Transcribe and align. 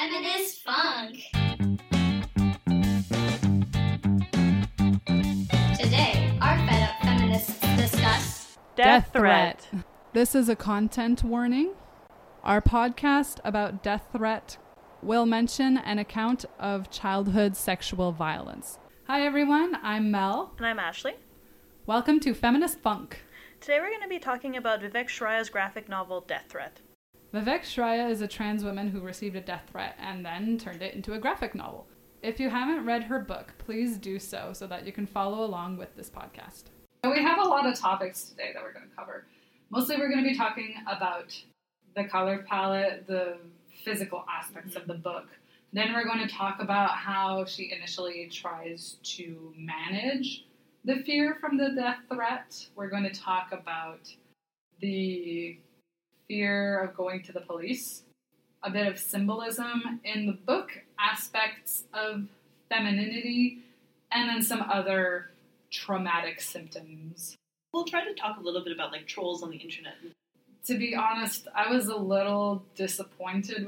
Feminist 0.00 0.62
Funk. 0.62 1.16
Today, 5.76 6.38
our 6.40 6.56
Fed 6.56 6.88
Up 6.88 7.02
feminists 7.02 7.60
discuss 7.76 8.56
Death 8.76 9.10
threat. 9.12 9.68
This 10.14 10.34
is 10.34 10.48
a 10.48 10.56
content 10.56 11.22
warning. 11.22 11.74
Our 12.42 12.62
podcast 12.62 13.40
about 13.44 13.82
death 13.82 14.06
threat 14.16 14.56
will 15.02 15.26
mention 15.26 15.76
an 15.76 15.98
account 15.98 16.46
of 16.58 16.88
childhood 16.88 17.54
sexual 17.54 18.10
violence. 18.10 18.78
Hi 19.06 19.26
everyone, 19.26 19.76
I'm 19.82 20.10
Mel. 20.10 20.54
And 20.56 20.66
I'm 20.66 20.78
Ashley. 20.78 21.16
Welcome 21.84 22.20
to 22.20 22.32
Feminist 22.32 22.78
Funk. 22.78 23.22
Today 23.60 23.78
we're 23.80 23.90
going 23.90 24.00
to 24.00 24.08
be 24.08 24.18
talking 24.18 24.56
about 24.56 24.80
Vivek 24.80 25.08
Shraya's 25.08 25.50
graphic 25.50 25.90
novel 25.90 26.22
Death 26.22 26.46
Threat. 26.48 26.80
Vivek 27.32 27.60
Shraya 27.60 28.10
is 28.10 28.22
a 28.22 28.26
trans 28.26 28.64
woman 28.64 28.88
who 28.88 29.00
received 29.00 29.36
a 29.36 29.40
death 29.40 29.62
threat 29.70 29.96
and 30.00 30.26
then 30.26 30.58
turned 30.58 30.82
it 30.82 30.94
into 30.94 31.12
a 31.12 31.18
graphic 31.18 31.54
novel. 31.54 31.86
If 32.22 32.40
you 32.40 32.50
haven't 32.50 32.84
read 32.84 33.04
her 33.04 33.20
book, 33.20 33.54
please 33.56 33.98
do 33.98 34.18
so 34.18 34.50
so 34.52 34.66
that 34.66 34.84
you 34.84 34.90
can 34.90 35.06
follow 35.06 35.44
along 35.44 35.76
with 35.76 35.94
this 35.94 36.10
podcast. 36.10 36.64
We 37.04 37.22
have 37.22 37.38
a 37.38 37.48
lot 37.48 37.66
of 37.66 37.78
topics 37.78 38.24
today 38.24 38.50
that 38.52 38.62
we're 38.62 38.72
going 38.72 38.88
to 38.88 38.96
cover. 38.96 39.26
Mostly 39.70 39.96
we're 39.96 40.10
going 40.10 40.24
to 40.24 40.28
be 40.28 40.36
talking 40.36 40.74
about 40.90 41.40
the 41.94 42.04
color 42.04 42.44
palette, 42.48 43.06
the 43.06 43.36
physical 43.84 44.24
aspects 44.28 44.74
of 44.74 44.88
the 44.88 44.94
book. 44.94 45.28
Then 45.72 45.92
we're 45.92 46.04
going 46.04 46.26
to 46.26 46.34
talk 46.34 46.60
about 46.60 46.90
how 46.90 47.44
she 47.44 47.72
initially 47.72 48.28
tries 48.32 48.96
to 49.04 49.54
manage 49.56 50.46
the 50.84 50.96
fear 51.06 51.36
from 51.40 51.56
the 51.56 51.70
death 51.76 51.98
threat. 52.12 52.66
We're 52.74 52.90
going 52.90 53.04
to 53.04 53.14
talk 53.14 53.52
about 53.52 54.12
the 54.80 55.58
fear 56.30 56.78
of 56.78 56.96
going 56.96 57.20
to 57.24 57.32
the 57.32 57.40
police, 57.40 58.04
a 58.62 58.70
bit 58.70 58.86
of 58.86 58.96
symbolism 58.96 60.00
in 60.04 60.26
the 60.26 60.32
book, 60.32 60.70
aspects 60.96 61.82
of 61.92 62.28
femininity, 62.68 63.58
and 64.12 64.28
then 64.28 64.40
some 64.40 64.62
other 64.62 65.30
traumatic 65.72 66.40
symptoms. 66.40 67.36
We'll 67.72 67.84
try 67.84 68.04
to 68.04 68.14
talk 68.14 68.38
a 68.38 68.40
little 68.40 68.62
bit 68.62 68.72
about 68.72 68.92
like 68.92 69.08
trolls 69.08 69.42
on 69.42 69.50
the 69.50 69.56
internet. 69.56 69.94
To 70.66 70.78
be 70.78 70.94
honest, 70.94 71.48
I 71.52 71.68
was 71.68 71.88
a 71.88 71.96
little 71.96 72.62
disappointed. 72.76 73.66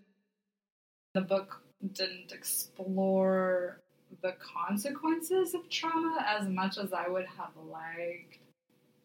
The 1.15 1.20
book 1.20 1.62
didn't 1.92 2.31
explore 2.31 3.81
the 4.22 4.34
consequences 4.39 5.55
of 5.55 5.69
trauma 5.69 6.25
as 6.28 6.47
much 6.47 6.78
as 6.78 6.92
I 6.92 7.09
would 7.09 7.27
have 7.27 7.56
liked. 7.69 8.39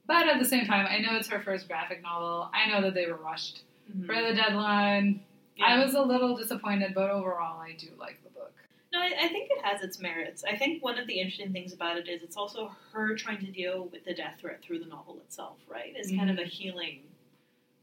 But 0.07 0.27
at 0.27 0.39
the 0.39 0.45
same 0.45 0.65
time, 0.65 0.87
I 0.89 0.99
know 0.99 1.17
it's 1.17 1.27
her 1.27 1.41
first 1.41 1.67
graphic 1.67 2.01
novel. 2.01 2.49
I 2.53 2.69
know 2.69 2.81
that 2.81 2.93
they 2.93 3.05
were 3.05 3.17
rushed 3.17 3.63
mm-hmm. 3.91 4.05
for 4.05 4.15
the 4.15 4.33
deadline. 4.33 5.21
I 5.61 5.83
was 5.83 5.95
a 5.95 6.01
little 6.01 6.37
disappointed, 6.37 6.93
but 6.93 7.09
overall, 7.09 7.59
I 7.59 7.73
do 7.77 7.87
like 7.99 8.23
the 8.23 8.29
book. 8.29 8.53
No, 8.93 8.99
I, 8.99 9.11
I 9.23 9.27
think 9.27 9.49
it 9.51 9.63
has 9.63 9.81
its 9.81 9.99
merits. 9.99 10.43
I 10.43 10.55
think 10.55 10.83
one 10.83 10.97
of 10.97 11.07
the 11.07 11.19
interesting 11.19 11.51
things 11.51 11.73
about 11.73 11.97
it 11.97 12.07
is 12.07 12.23
it's 12.23 12.37
also 12.37 12.71
her 12.93 13.15
trying 13.15 13.39
to 13.39 13.51
deal 13.51 13.89
with 13.91 14.05
the 14.05 14.13
death 14.13 14.35
threat 14.39 14.61
through 14.63 14.79
the 14.79 14.85
novel 14.85 15.17
itself, 15.25 15.57
right? 15.67 15.93
It's 15.95 16.09
kind 16.09 16.29
of 16.29 16.37
mm-hmm. 16.37 16.45
a 16.45 16.49
healing 16.49 16.99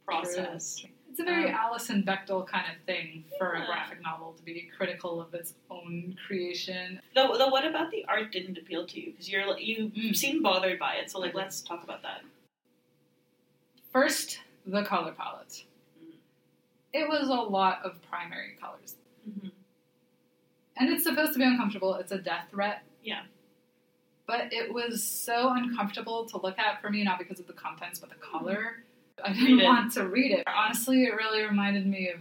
process. 0.06 0.84
It's 1.14 1.20
a 1.20 1.24
very 1.24 1.48
Um, 1.48 1.54
Alison 1.54 2.02
Bechdel 2.02 2.44
kind 2.44 2.66
of 2.74 2.82
thing 2.86 3.24
for 3.38 3.52
a 3.52 3.64
graphic 3.66 4.02
novel 4.02 4.32
to 4.32 4.42
be 4.42 4.68
critical 4.76 5.20
of 5.20 5.32
its 5.32 5.54
own 5.70 6.18
creation. 6.26 7.00
Though, 7.14 7.38
though, 7.38 7.50
what 7.50 7.64
about 7.64 7.92
the 7.92 8.04
art 8.06 8.32
didn't 8.32 8.58
appeal 8.58 8.84
to 8.84 9.00
you? 9.00 9.12
Because 9.12 9.30
you're 9.30 9.56
you 9.56 9.90
Mm. 9.90 10.16
seem 10.16 10.42
bothered 10.42 10.76
by 10.80 10.94
it. 10.96 11.12
So, 11.12 11.20
like, 11.20 11.32
let's 11.32 11.60
talk 11.60 11.84
about 11.84 12.02
that. 12.02 12.24
First, 13.92 14.40
the 14.66 14.82
color 14.82 15.12
palette. 15.12 15.64
Mhm. 16.02 16.14
It 16.92 17.08
was 17.08 17.28
a 17.28 17.34
lot 17.34 17.84
of 17.84 18.02
primary 18.02 18.56
colors. 18.60 18.96
Mm-hmm. 19.24 19.50
And 20.78 20.90
it's 20.90 21.04
supposed 21.04 21.34
to 21.34 21.38
be 21.38 21.44
uncomfortable. 21.44 21.94
It's 21.94 22.10
a 22.10 22.18
death 22.18 22.48
threat. 22.50 22.82
Yeah. 23.04 23.22
But 24.26 24.52
it 24.52 24.74
was 24.74 25.04
so 25.04 25.50
uncomfortable 25.52 26.26
to 26.26 26.38
look 26.38 26.58
at 26.58 26.80
for 26.80 26.90
me, 26.90 27.04
not 27.04 27.20
because 27.20 27.38
of 27.38 27.46
the 27.46 27.52
contents, 27.52 28.00
but 28.00 28.08
the 28.08 28.16
color. 28.16 28.82
I 29.24 29.32
didn't 29.32 29.60
it. 29.60 29.64
want 29.64 29.92
to 29.92 30.06
read 30.06 30.32
it. 30.32 30.44
Honestly, 30.46 31.04
it 31.04 31.14
really 31.14 31.42
reminded 31.42 31.86
me 31.86 32.10
of 32.10 32.20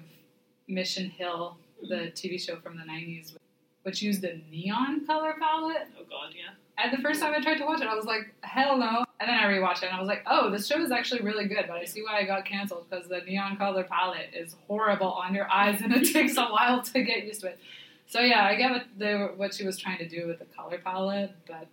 Mission 0.68 1.10
Hill, 1.10 1.58
the 1.82 1.96
mm-hmm. 1.96 2.06
TV 2.14 2.40
show 2.40 2.56
from 2.58 2.78
the 2.78 2.84
90s, 2.84 3.36
which 3.84 4.02
used 4.02 4.24
a 4.24 4.38
neon 4.50 5.06
color 5.06 5.36
palette. 5.40 5.88
Oh 6.00 6.06
God, 6.10 6.34
yeah. 6.34 6.54
And 6.78 6.98
the 6.98 7.02
first 7.02 7.22
time 7.22 7.34
I 7.36 7.42
tried 7.42 7.58
to 7.58 7.66
watch 7.66 7.82
it, 7.82 7.88
I 7.88 7.94
was 7.94 8.06
like, 8.06 8.34
hell 8.42 8.78
no. 8.78 9.06
And 9.20 9.30
then 9.30 9.38
I 9.38 9.44
rewatched 9.44 9.84
it 9.84 9.88
and 9.88 9.96
I 9.96 10.00
was 10.00 10.08
like, 10.08 10.24
oh, 10.26 10.50
this 10.50 10.66
show 10.66 10.82
is 10.82 10.92
actually 10.92 11.22
really 11.22 11.48
good, 11.48 11.66
but 11.68 11.78
I 11.78 11.86
see 11.86 12.02
why 12.02 12.20
I 12.20 12.24
got 12.24 12.46
canceled 12.46 12.90
because 12.90 13.08
the 13.08 13.20
neon 13.20 13.58
color 13.58 13.84
palette 13.84 14.32
is 14.34 14.56
horrible 14.68 15.12
on 15.12 15.36
your 15.36 15.50
eyes 15.52 15.82
and 15.82 15.94
it 15.94 16.06
takes 16.14 16.38
a 16.38 16.46
while 16.46 16.82
to 16.82 17.04
get 17.04 17.26
used 17.26 17.42
to 17.42 17.48
it. 17.48 17.60
So 18.08 18.22
yeah, 18.22 18.46
I 18.46 18.56
get 18.56 18.72
what 18.72 18.86
they 18.98 19.14
were, 19.16 19.34
what 19.36 19.54
she 19.54 19.66
was 19.66 19.78
trying 19.78 20.00
to 20.00 20.08
do 20.08 20.28
with 20.28 20.40
the 20.40 20.46
color 20.46 20.80
palette, 20.84 21.32
but 21.48 21.68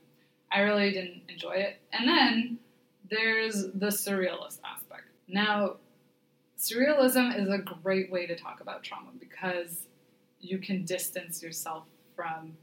I 0.52 0.60
really 0.60 0.90
didn't 0.90 1.22
enjoy 1.28 1.52
it. 1.52 1.78
And 1.92 2.08
then 2.08 2.58
there's 3.10 3.64
the 3.74 3.88
surrealist 3.88 4.58
aspect. 4.64 4.79
Now, 5.32 5.76
surrealism 6.58 7.38
is 7.38 7.48
a 7.48 7.58
great 7.58 8.10
way 8.10 8.26
to 8.26 8.36
talk 8.36 8.60
about 8.60 8.82
trauma 8.82 9.10
because 9.18 9.86
you 10.40 10.58
can 10.58 10.84
distance 10.84 11.42
yourself 11.42 11.84
from 12.16 12.56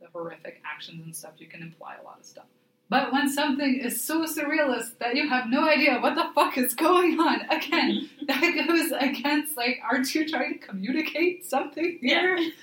the 0.00 0.08
horrific 0.12 0.60
actions 0.64 1.02
and 1.04 1.14
stuff. 1.14 1.32
You 1.38 1.46
can 1.46 1.62
imply 1.62 1.96
a 2.00 2.04
lot 2.04 2.18
of 2.20 2.26
stuff. 2.26 2.46
But 2.88 3.10
when 3.10 3.30
something 3.30 3.80
is 3.80 4.04
so 4.04 4.26
surrealist 4.26 4.98
that 4.98 5.16
you 5.16 5.28
have 5.28 5.48
no 5.48 5.66
idea 5.66 5.98
what 6.00 6.14
the 6.14 6.28
fuck 6.34 6.58
is 6.58 6.74
going 6.74 7.18
on, 7.18 7.40
again, 7.48 8.10
that 8.26 8.66
goes 8.66 8.92
against 8.92 9.56
like, 9.56 9.78
aren't 9.82 10.14
you 10.14 10.28
trying 10.28 10.58
to 10.58 10.66
communicate 10.66 11.46
something 11.46 11.98
here? 12.00 12.38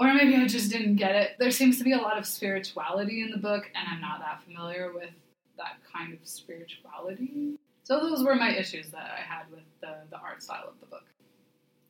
Or 0.00 0.14
maybe 0.14 0.36
I 0.36 0.46
just 0.46 0.70
didn't 0.70 0.94
get 0.94 1.16
it. 1.16 1.36
There 1.40 1.50
seems 1.50 1.78
to 1.78 1.84
be 1.84 1.92
a 1.92 1.98
lot 1.98 2.18
of 2.18 2.24
spirituality 2.24 3.20
in 3.20 3.32
the 3.32 3.36
book, 3.36 3.68
and 3.74 3.88
I'm 3.88 4.00
not 4.00 4.20
that 4.20 4.44
familiar 4.44 4.92
with 4.92 5.10
that 5.56 5.78
kind 5.92 6.12
of 6.12 6.20
spirituality. 6.22 7.58
So 7.88 7.98
those 8.00 8.22
were 8.22 8.34
my 8.34 8.50
issues 8.50 8.90
that 8.90 9.10
I 9.16 9.22
had 9.22 9.50
with 9.50 9.64
the, 9.80 9.94
the 10.10 10.18
art 10.18 10.42
style 10.42 10.68
of 10.68 10.78
the 10.78 10.84
book. 10.84 11.04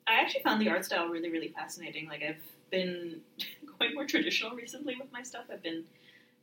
I 0.06 0.20
actually 0.20 0.42
found 0.42 0.62
the 0.62 0.68
art 0.68 0.84
style 0.84 1.08
really, 1.08 1.28
really 1.28 1.48
fascinating. 1.48 2.06
Like 2.06 2.22
I've 2.22 2.40
been 2.70 3.20
going 3.80 3.94
more 3.94 4.06
traditional 4.06 4.54
recently 4.54 4.94
with 4.94 5.10
my 5.10 5.24
stuff. 5.24 5.46
I've 5.52 5.62
been 5.62 5.82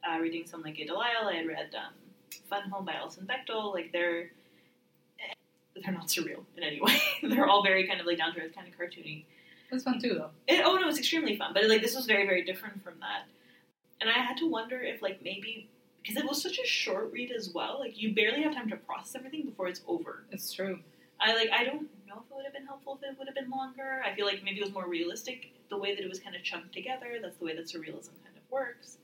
uh, 0.04 0.20
reading 0.20 0.46
some 0.46 0.62
like 0.62 0.78
Guy 0.78 0.84
Delisle. 0.84 1.30
I 1.30 1.36
had 1.36 1.48
read 1.48 1.74
um, 1.74 1.94
Fun 2.50 2.70
Home 2.70 2.84
by 2.84 2.96
Alison 2.96 3.26
Bechdel. 3.26 3.74
Like 3.74 3.94
they're 3.94 4.30
they're 5.82 5.94
not 5.94 6.08
surreal 6.08 6.44
in 6.58 6.64
any 6.64 6.82
way. 6.82 6.98
they're 7.24 7.48
all 7.48 7.64
very 7.64 7.88
kind 7.88 8.02
of 8.02 8.06
like 8.06 8.18
down 8.18 8.34
to 8.34 8.42
earth, 8.42 8.54
kind 8.54 8.68
of 8.68 8.78
cartoony. 8.78 9.24
It 9.70 9.74
was 9.74 9.84
fun 9.84 10.02
too, 10.02 10.16
though. 10.16 10.32
It, 10.48 10.64
oh 10.66 10.76
no, 10.76 10.90
it's 10.90 11.00
extremely 11.00 11.38
fun. 11.38 11.52
But 11.54 11.64
like 11.70 11.82
this 11.82 11.96
was 11.96 12.08
very, 12.08 12.26
very 12.26 12.44
different 12.44 12.84
from 12.84 12.96
that. 13.00 13.24
And 14.02 14.10
I 14.10 14.20
had 14.20 14.36
to 14.38 14.50
wonder 14.50 14.82
if 14.82 15.02
like 15.02 15.22
maybe 15.24 15.70
because 16.06 16.22
it 16.22 16.28
was 16.28 16.42
such 16.42 16.60
a 16.60 16.66
short 16.66 17.12
read 17.12 17.32
as 17.32 17.50
well. 17.54 17.80
Like 17.80 18.00
you 18.00 18.14
barely 18.14 18.44
have 18.44 18.54
time 18.54 18.70
to 18.70 18.76
process 18.76 19.16
everything 19.16 19.46
before 19.46 19.68
it's 19.68 19.82
over. 19.88 20.26
It's 20.32 20.54
true. 20.54 20.80
I 21.20 21.34
like 21.34 21.50
I 21.52 21.64
don't 21.64 21.88
know 22.08 22.22
if 22.24 22.30
it 22.30 22.36
would 22.36 22.46
have 22.46 22.54
been 22.54 22.66
helpful 22.66 23.00
if 23.02 23.12
it 23.12 23.18
would 23.18 23.28
have 23.28 23.36
been 23.36 23.50
longer. 23.50 24.04
I 24.06 24.14
feel 24.16 24.26
like 24.26 24.44
maybe 24.44 24.60
it 24.60 24.64
was 24.64 24.74
more 24.74 24.88
realistic 24.88 25.52
the 25.70 25.78
way 25.78 25.96
that 25.96 26.04
it 26.04 26.10
was 26.10 26.20
kind 26.20 26.36
of 26.36 26.44
chunked 26.44 26.74
together. 26.74 27.18
That's 27.22 27.38
the 27.38 27.46
way 27.46 27.56
that 27.56 27.66
surrealism 27.66 28.14
kind 28.24 28.38
of 28.38 28.52
works. 28.52 28.98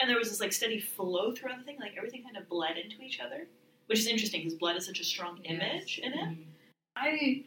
And 0.00 0.10
there 0.10 0.18
was 0.18 0.28
this 0.30 0.40
like 0.40 0.52
steady 0.52 0.80
flow 0.80 1.32
throughout 1.32 1.58
the 1.58 1.64
thing, 1.64 1.78
like 1.78 1.94
everything 1.96 2.24
kind 2.24 2.36
of 2.36 2.48
bled 2.48 2.76
into 2.78 3.00
each 3.00 3.20
other, 3.20 3.46
which 3.86 4.00
is 4.00 4.06
interesting 4.08 4.40
because 4.40 4.54
blood 4.54 4.76
is 4.76 4.84
such 4.86 4.98
a 4.98 5.04
strong 5.04 5.38
image 5.44 6.00
in 6.02 6.12
it. 6.12 6.18
Mhm. 6.18 6.44
I 6.96 7.44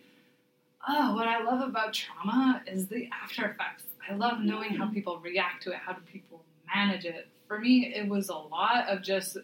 oh, 0.88 1.14
what 1.16 1.28
I 1.28 1.44
love 1.44 1.68
about 1.68 1.94
trauma 1.94 2.62
is 2.66 2.88
the 2.88 3.10
after 3.12 3.50
effects. 3.50 3.84
I 4.10 4.14
love 4.14 4.40
knowing 4.40 4.76
how 4.76 4.88
people 4.88 5.20
react 5.20 5.64
to 5.64 5.72
it. 5.72 5.78
How 5.78 5.92
do 5.92 6.02
people 6.02 6.46
manage 6.74 7.04
it? 7.04 7.28
For 7.48 7.60
me, 7.60 7.94
it 7.96 8.08
was 8.08 8.30
a 8.30 8.36
lot 8.36 8.88
of 8.90 9.02
just 9.02 9.38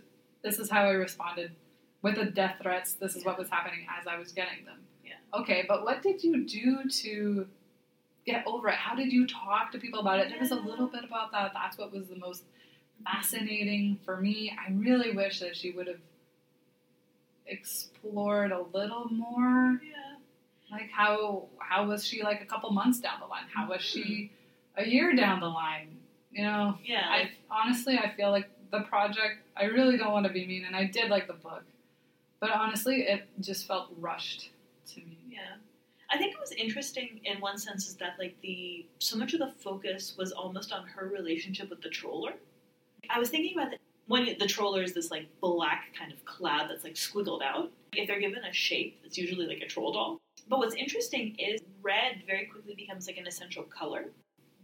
this 0.43 0.59
is 0.59 0.69
how 0.69 0.83
I 0.83 0.91
responded 0.91 1.51
with 2.01 2.15
the 2.15 2.25
death 2.25 2.55
threats. 2.61 2.93
This 2.93 3.15
is 3.15 3.23
what 3.25 3.37
was 3.37 3.49
happening 3.49 3.85
as 3.99 4.07
I 4.07 4.17
was 4.17 4.31
getting 4.31 4.65
them. 4.65 4.79
Yeah. 5.05 5.39
Okay, 5.39 5.65
but 5.67 5.83
what 5.83 6.01
did 6.01 6.23
you 6.23 6.45
do 6.45 6.89
to 6.89 7.47
get 8.25 8.43
over 8.47 8.69
it? 8.69 8.75
How 8.75 8.95
did 8.95 9.11
you 9.13 9.27
talk 9.27 9.71
to 9.73 9.77
people 9.79 9.99
about 9.99 10.19
it? 10.19 10.29
There 10.29 10.39
was 10.39 10.51
a 10.51 10.55
little 10.55 10.87
bit 10.87 11.03
about 11.03 11.31
that. 11.31 11.51
That's 11.53 11.77
what 11.77 11.91
was 11.91 12.07
the 12.07 12.15
most 12.15 12.43
fascinating 13.03 13.99
for 14.03 14.17
me. 14.17 14.55
I 14.57 14.71
really 14.71 15.11
wish 15.15 15.39
that 15.39 15.55
she 15.55 15.71
would 15.71 15.87
have 15.87 15.99
explored 17.47 18.51
a 18.51 18.61
little 18.73 19.09
more 19.09 19.79
Yeah. 19.83 20.15
like 20.71 20.89
how 20.91 21.47
how 21.59 21.85
was 21.85 22.05
she 22.05 22.23
like 22.23 22.41
a 22.41 22.45
couple 22.45 22.71
months 22.71 22.99
down 22.99 23.19
the 23.19 23.25
line 23.25 23.43
how 23.53 23.67
was 23.67 23.81
she 23.81 24.31
hmm. 24.75 24.83
a 24.83 24.85
year 24.85 25.13
down 25.15 25.39
the 25.41 25.49
line 25.49 25.97
you 26.31 26.43
know 26.43 26.77
Yeah. 26.83 27.05
i 27.09 27.31
honestly 27.49 27.97
i 27.97 28.09
feel 28.15 28.31
like 28.31 28.49
the 28.71 28.81
project 28.81 29.39
i 29.57 29.65
really 29.65 29.97
don't 29.97 30.11
want 30.11 30.25
to 30.25 30.31
be 30.31 30.45
mean 30.45 30.65
and 30.65 30.75
i 30.75 30.85
did 30.85 31.09
like 31.09 31.27
the 31.27 31.33
book 31.33 31.63
but 32.39 32.49
honestly 32.51 33.01
it 33.03 33.27
just 33.39 33.67
felt 33.67 33.89
rushed 33.99 34.49
to 34.93 34.99
me 35.01 35.17
Yeah. 35.29 35.55
I 36.13 36.17
think 36.17 36.33
it 36.33 36.39
was 36.41 36.51
interesting 36.51 37.21
in 37.23 37.39
one 37.39 37.57
sense 37.57 37.87
is 37.87 37.95
that 37.95 38.15
like 38.19 38.35
the 38.41 38.85
so 38.99 39.15
much 39.17 39.33
of 39.33 39.39
the 39.39 39.53
focus 39.63 40.15
was 40.17 40.33
almost 40.33 40.73
on 40.73 40.85
her 40.85 41.07
relationship 41.07 41.69
with 41.69 41.81
the 41.81 41.87
troller. 41.87 42.33
I 43.09 43.17
was 43.17 43.29
thinking 43.29 43.57
about 43.57 43.71
the, 43.71 43.77
when 44.07 44.25
the 44.37 44.45
troller 44.45 44.83
is 44.83 44.91
this 44.93 45.09
like 45.09 45.27
black 45.39 45.93
kind 45.97 46.11
of 46.11 46.23
cloud 46.25 46.69
that's 46.69 46.83
like 46.83 46.95
squiggled 46.95 47.41
out. 47.41 47.71
If 47.93 48.09
they're 48.09 48.19
given 48.19 48.43
a 48.43 48.51
shape, 48.51 48.99
it's 49.05 49.17
usually 49.17 49.45
like 49.47 49.61
a 49.61 49.67
troll 49.67 49.93
doll. 49.93 50.19
But 50.49 50.59
what's 50.59 50.75
interesting 50.75 51.33
is 51.39 51.61
red 51.81 52.23
very 52.27 52.45
quickly 52.47 52.75
becomes 52.75 53.07
like 53.07 53.15
an 53.15 53.25
essential 53.25 53.63
color. 53.63 54.07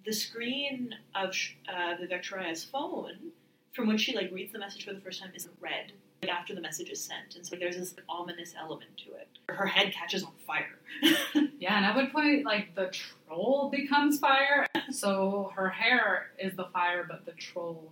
The 0.08 0.14
screen 0.14 0.96
of 1.16 1.36
uh, 1.68 1.98
Vivek 2.02 2.66
phone, 2.72 3.34
from 3.74 3.90
which 3.90 4.00
she 4.00 4.16
like 4.16 4.32
reads 4.32 4.54
the 4.54 4.60
message 4.60 4.86
for 4.86 4.94
the 4.94 5.02
first 5.02 5.20
time, 5.20 5.32
is 5.36 5.50
red 5.60 5.92
like, 6.22 6.32
after 6.32 6.56
the 6.56 6.62
message 6.62 6.90
is 6.90 7.04
sent, 7.04 7.36
and 7.36 7.46
so 7.46 7.58
there's 7.58 7.76
this 7.76 7.94
like, 7.94 8.06
ominous 8.08 8.54
element 8.58 8.92
to 9.06 9.12
it. 9.16 9.28
Her 9.50 9.66
head 9.66 9.92
catches 9.92 10.24
on 10.24 10.32
fire. 10.48 10.80
Yeah, 11.60 11.76
and 11.76 11.86
at 11.88 11.96
one 11.96 12.12
point, 12.12 12.46
like 12.46 12.74
the 12.76 12.90
troll 13.28 13.70
becomes 13.70 14.20
fire, 14.20 14.68
so 14.92 15.52
her 15.56 15.70
hair 15.70 16.30
is 16.40 16.56
the 16.56 16.66
fire, 16.72 17.06
but 17.10 17.26
the 17.26 17.34
troll 17.34 17.92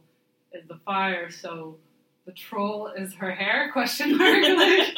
is 0.53 0.65
the 0.67 0.77
fire. 0.85 1.29
So 1.31 1.75
the 2.25 2.31
troll 2.31 2.87
is 2.95 3.13
her 3.15 3.31
hair? 3.31 3.71
Question 3.73 4.17
mark. 4.17 4.41
Like, 4.43 4.93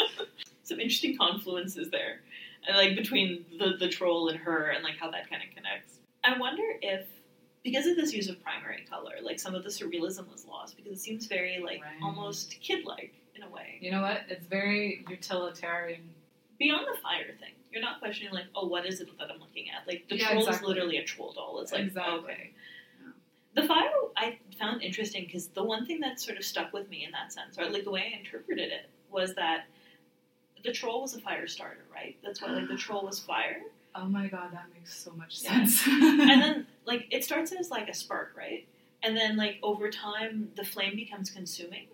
Some 0.64 0.80
interesting 0.82 1.18
confluences 1.18 1.90
there, 1.90 2.20
and 2.68 2.78
like 2.78 2.96
between 2.96 3.46
the 3.58 3.78
the 3.80 3.90
troll 3.90 4.28
and 4.30 4.38
her, 4.38 4.68
and 4.68 4.84
like 4.84 4.98
how 4.98 5.10
that 5.10 5.28
kind 5.30 5.42
of 5.42 5.56
connects. 5.56 5.97
I 6.28 6.38
wonder 6.38 6.64
if 6.82 7.06
because 7.64 7.86
of 7.88 7.96
this 7.96 8.14
use 8.14 8.30
of 8.30 8.42
primary 8.44 8.84
color, 8.90 9.14
like 9.22 9.40
some 9.40 9.56
of 9.56 9.64
the 9.64 9.70
surrealism 9.70 10.30
was 10.32 10.46
lost 10.46 10.76
because 10.78 10.92
it 10.92 11.02
seems 11.02 11.26
very 11.26 11.60
like 11.60 11.82
Right. 11.82 12.02
almost 12.04 12.56
kid-like 12.62 13.14
in 13.36 13.44
a 13.44 13.50
way. 13.50 13.78
you 13.82 13.92
know 13.92 14.02
what? 14.02 14.22
It's 14.30 14.46
very 14.46 15.06
utilitarian. 15.10 16.02
Beyond 16.60 16.86
the 16.94 17.00
fire 17.02 17.36
thing, 17.40 17.54
you're 17.72 17.82
not 17.82 18.00
questioning 18.00 18.34
like, 18.34 18.46
oh, 18.56 18.68
what 18.68 18.86
is 18.86 19.00
it 19.02 19.10
that 19.20 19.30
I'm 19.32 19.40
looking 19.40 19.66
at? 19.70 19.88
Like 19.88 20.08
the 20.10 20.18
Yeah, 20.18 20.28
troll 20.30 20.40
exactly. 20.40 20.64
is 20.64 20.68
literally 20.68 20.98
a 20.98 21.04
troll 21.04 21.34
doll. 21.34 21.60
It's 21.62 21.72
like 21.72 21.82
Exactly. 21.82 22.18
okay. 22.20 22.52
Yeah. 23.04 23.12
The 23.62 23.68
fire 23.68 23.92
I 24.16 24.38
found 24.60 24.82
interesting 24.82 25.26
because 25.26 25.48
the 25.50 25.64
one 25.64 25.86
thing 25.86 26.00
that 26.02 26.20
sort 26.20 26.38
of 26.38 26.44
stuck 26.46 26.74
with 26.74 26.90
me 26.90 27.06
in 27.06 27.12
that 27.12 27.32
sense, 27.34 27.58
or 27.60 27.70
like 27.70 27.84
the 27.84 27.92
way 27.92 28.12
I 28.14 28.18
interpreted 28.20 28.72
it, 28.72 28.90
was 29.12 29.34
that 29.36 29.66
the 30.64 30.72
troll 30.72 31.02
was 31.02 31.16
a 31.16 31.22
fire 31.22 31.48
starter, 31.48 31.86
right? 31.94 32.18
That's 32.24 32.42
why 32.42 32.50
like 32.52 32.68
the 32.68 32.76
troll 32.86 33.06
was 33.06 33.20
fire, 33.20 33.62
Oh 34.00 34.06
my 34.06 34.28
god, 34.28 34.52
that 34.54 34.68
makes 34.74 34.96
so 34.98 35.12
much 35.14 35.42
Yeah. 35.42 35.66
sense. 35.66 35.84
and 35.88 36.42
then 36.42 36.68
like 36.86 37.08
it 37.12 37.24
starts 37.24 37.52
as 37.52 37.70
like 37.72 37.90
a 37.90 37.94
spark, 37.94 38.34
right? 38.38 38.68
And 39.04 39.16
then 39.18 39.38
like 39.38 39.58
over 39.64 39.90
time, 39.90 40.50
the 40.56 40.64
flame 40.64 40.96
becomes 40.96 41.30
consuming. 41.30 41.88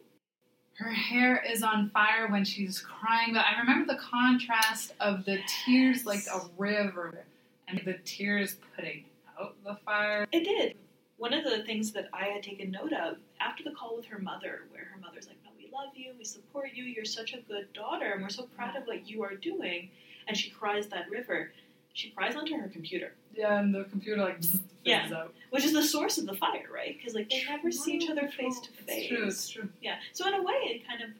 her 0.75 0.91
hair 0.91 1.41
is 1.47 1.61
on 1.63 1.89
fire 1.91 2.27
when 2.29 2.43
she's 2.43 2.79
crying, 2.79 3.33
but 3.33 3.45
I 3.45 3.59
remember 3.59 3.93
the 3.93 3.99
contrast 3.99 4.93
of 4.99 5.23
the 5.25 5.39
tears 5.65 6.05
like 6.05 6.25
a 6.33 6.41
river 6.57 7.23
and 7.67 7.79
the 7.85 7.93
tears 8.05 8.57
putting 8.75 9.05
out 9.39 9.55
the 9.63 9.75
fire. 9.85 10.27
It 10.31 10.43
did. 10.43 10.75
One 11.17 11.31
of 11.33 11.43
the 11.45 11.63
things 11.63 11.91
that 11.93 12.09
I 12.11 12.25
had 12.25 12.43
taken 12.43 12.71
note 12.71 12.91
of 12.91 13.17
after 13.39 13.63
the 13.63 13.71
call 13.71 13.95
with 13.95 14.05
her 14.07 14.19
mother, 14.19 14.61
where 14.71 14.85
her 14.85 14.99
mother's 14.99 15.27
like, 15.27 15.37
No, 15.45 15.51
we 15.57 15.69
love 15.71 15.95
you, 15.95 16.13
we 16.17 16.25
support 16.25 16.71
you, 16.73 16.83
you're 16.83 17.05
such 17.05 17.33
a 17.33 17.39
good 17.41 17.71
daughter, 17.73 18.11
and 18.13 18.21
we're 18.23 18.29
so 18.29 18.43
proud 18.57 18.75
of 18.75 18.83
what 18.87 19.07
you 19.07 19.23
are 19.23 19.35
doing. 19.35 19.89
And 20.27 20.35
she 20.37 20.49
cries 20.49 20.87
that 20.87 21.09
river. 21.09 21.51
She 21.93 22.09
cries 22.09 22.35
onto 22.35 22.55
her 22.57 22.67
computer, 22.69 23.13
Yeah, 23.35 23.59
and 23.59 23.73
the 23.73 23.83
computer 23.85 24.21
like 24.21 24.39
Yeah. 24.83 25.09
out. 25.15 25.33
which 25.51 25.63
is 25.63 25.73
the 25.73 25.83
source 25.83 26.17
of 26.17 26.25
the 26.25 26.33
fire, 26.35 26.67
right? 26.73 26.97
Because 26.97 27.13
like 27.13 27.29
they 27.29 27.43
never 27.47 27.71
see 27.71 27.93
each 27.93 28.09
other 28.09 28.27
face 28.29 28.59
to 28.61 28.71
face. 28.83 29.07
true, 29.07 29.27
it's 29.27 29.49
true. 29.49 29.69
Yeah. 29.81 29.99
So 30.11 30.27
in 30.27 30.33
a 30.33 30.41
way, 30.41 30.53
it 30.65 30.87
kind 30.87 31.01
of 31.03 31.11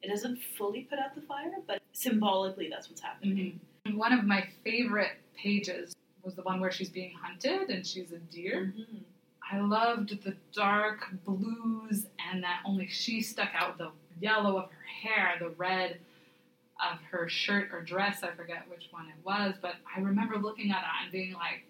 it 0.00 0.08
doesn't 0.08 0.42
fully 0.56 0.82
put 0.82 0.98
out 0.98 1.14
the 1.14 1.20
fire, 1.20 1.52
but 1.66 1.80
symbolically, 1.92 2.68
that's 2.68 2.88
what's 2.88 3.02
happening. 3.02 3.60
Mhm. 3.86 3.94
One 3.94 4.12
of 4.12 4.24
my 4.24 4.48
favorite 4.64 5.12
pages 5.36 5.94
was 6.24 6.34
the 6.34 6.42
one 6.42 6.60
where 6.60 6.72
she's 6.72 6.90
being 6.90 7.12
hunted 7.12 7.68
and 7.70 7.86
she's 7.86 8.10
a 8.12 8.18
deer. 8.18 8.72
Mhm. 8.76 9.02
I 9.48 9.60
loved 9.60 10.22
the 10.24 10.34
dark 10.52 11.08
blues 11.24 12.06
and 12.18 12.42
that 12.42 12.62
only 12.64 12.88
she 12.88 13.20
stuck 13.20 13.50
out 13.54 13.76
the 13.78 13.92
yellow 14.20 14.56
of 14.56 14.70
her 14.72 14.84
hair, 14.86 15.36
the 15.38 15.50
red 15.50 16.00
of 16.90 16.98
her 17.10 17.28
shirt 17.28 17.70
or 17.72 17.80
dress. 17.80 18.22
I 18.22 18.30
forget 18.30 18.64
which 18.68 18.88
one 18.90 19.06
it 19.06 19.24
was, 19.24 19.54
but 19.60 19.74
I 19.96 20.00
remember 20.00 20.36
looking 20.38 20.70
at 20.70 20.78
it 20.78 21.04
and 21.04 21.12
being 21.12 21.34
like, 21.34 21.64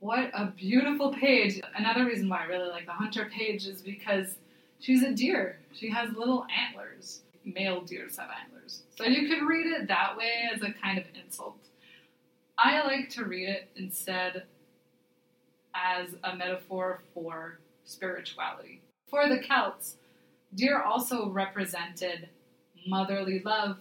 what 0.00 0.30
a 0.34 0.46
beautiful 0.46 1.12
page. 1.12 1.60
Another 1.76 2.04
reason 2.04 2.28
why 2.28 2.42
I 2.42 2.46
really 2.46 2.70
like 2.70 2.86
the 2.86 2.92
hunter 2.92 3.30
page 3.32 3.66
is 3.66 3.82
because 3.82 4.36
she's 4.80 5.02
a 5.02 5.12
deer. 5.12 5.58
She 5.72 5.90
has 5.90 6.12
little 6.16 6.46
antlers. 6.50 7.20
Male 7.44 7.82
deers 7.82 8.16
have 8.16 8.28
antlers. 8.42 8.82
So 8.96 9.04
you 9.04 9.28
could 9.28 9.46
read 9.46 9.66
it 9.66 9.88
that 9.88 10.16
way 10.16 10.48
as 10.52 10.62
a 10.62 10.72
kind 10.72 10.98
of 10.98 11.04
insult. 11.22 11.56
I 12.58 12.82
like 12.84 13.10
to 13.10 13.24
read 13.24 13.48
it 13.48 13.68
instead 13.76 14.44
as 15.74 16.14
a 16.24 16.36
metaphor 16.36 17.02
for 17.14 17.58
spirituality. 17.84 18.80
For 19.08 19.28
the 19.28 19.38
Celts, 19.38 19.96
deer 20.54 20.82
also 20.82 21.28
represented 21.28 22.28
motherly 22.86 23.40
love 23.44 23.78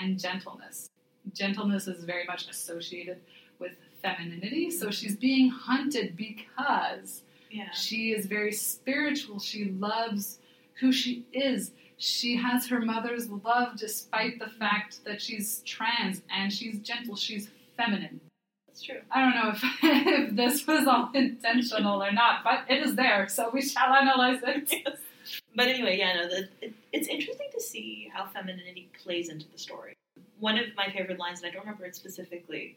and 0.00 0.18
gentleness. 0.18 0.88
Gentleness 1.34 1.86
is 1.86 2.04
very 2.04 2.24
much 2.24 2.48
associated 2.48 3.18
with 3.58 3.72
femininity, 4.02 4.70
so 4.70 4.90
she's 4.90 5.16
being 5.16 5.48
hunted 5.50 6.16
because 6.16 7.22
Yeah. 7.50 7.70
she 7.72 8.12
is 8.12 8.26
very 8.26 8.52
spiritual. 8.52 9.38
She 9.38 9.66
loves 9.66 10.38
who 10.80 10.90
she 10.92 11.24
is. 11.32 11.72
She 11.98 12.36
has 12.36 12.66
her 12.68 12.80
mother's 12.80 13.30
love 13.30 13.76
despite 13.76 14.38
the 14.40 14.48
fact 14.48 15.04
that 15.04 15.22
she's 15.22 15.60
trans 15.64 16.22
and 16.30 16.52
she's 16.52 16.80
gentle, 16.80 17.14
she's 17.14 17.48
feminine. 17.76 18.20
That's 18.66 18.82
true. 18.82 19.00
I 19.10 19.20
don't 19.20 19.34
know 19.36 19.50
if, 19.50 19.62
if 19.82 20.34
this 20.34 20.66
was 20.66 20.86
all 20.88 21.10
intentional 21.14 22.02
or 22.02 22.10
not, 22.10 22.42
but 22.42 22.64
it 22.68 22.82
is 22.82 22.96
there, 22.96 23.28
so 23.28 23.50
we 23.52 23.62
shall 23.62 23.92
analyze 23.92 24.40
it. 24.42 24.98
But 25.54 25.68
anyway, 25.68 25.98
yeah, 25.98 26.14
no, 26.14 26.28
the, 26.28 26.48
it, 26.60 26.74
it's 26.92 27.08
interesting 27.08 27.48
to 27.52 27.60
see 27.60 28.10
how 28.12 28.26
femininity 28.26 28.90
plays 29.02 29.28
into 29.28 29.46
the 29.50 29.58
story. 29.58 29.96
One 30.38 30.58
of 30.58 30.66
my 30.76 30.90
favorite 30.90 31.18
lines, 31.18 31.40
and 31.40 31.48
I 31.50 31.52
don't 31.52 31.62
remember 31.64 31.84
it 31.86 31.96
specifically, 31.96 32.76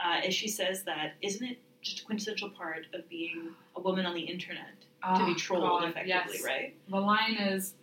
uh, 0.00 0.26
is 0.26 0.34
she 0.34 0.48
says 0.48 0.82
that, 0.84 1.14
isn't 1.22 1.46
it 1.46 1.58
just 1.80 2.00
a 2.02 2.04
quintessential 2.04 2.50
part 2.50 2.86
of 2.94 3.08
being 3.08 3.50
a 3.76 3.80
woman 3.80 4.06
on 4.06 4.14
the 4.14 4.20
internet 4.20 4.74
to 5.16 5.24
be 5.26 5.32
Oh, 5.32 5.34
trolled 5.34 5.62
God, 5.80 5.84
effectively, 5.90 6.08
yes. 6.36 6.44
right? 6.44 6.76
The 6.88 7.00
line 7.00 7.34
is 7.34 7.74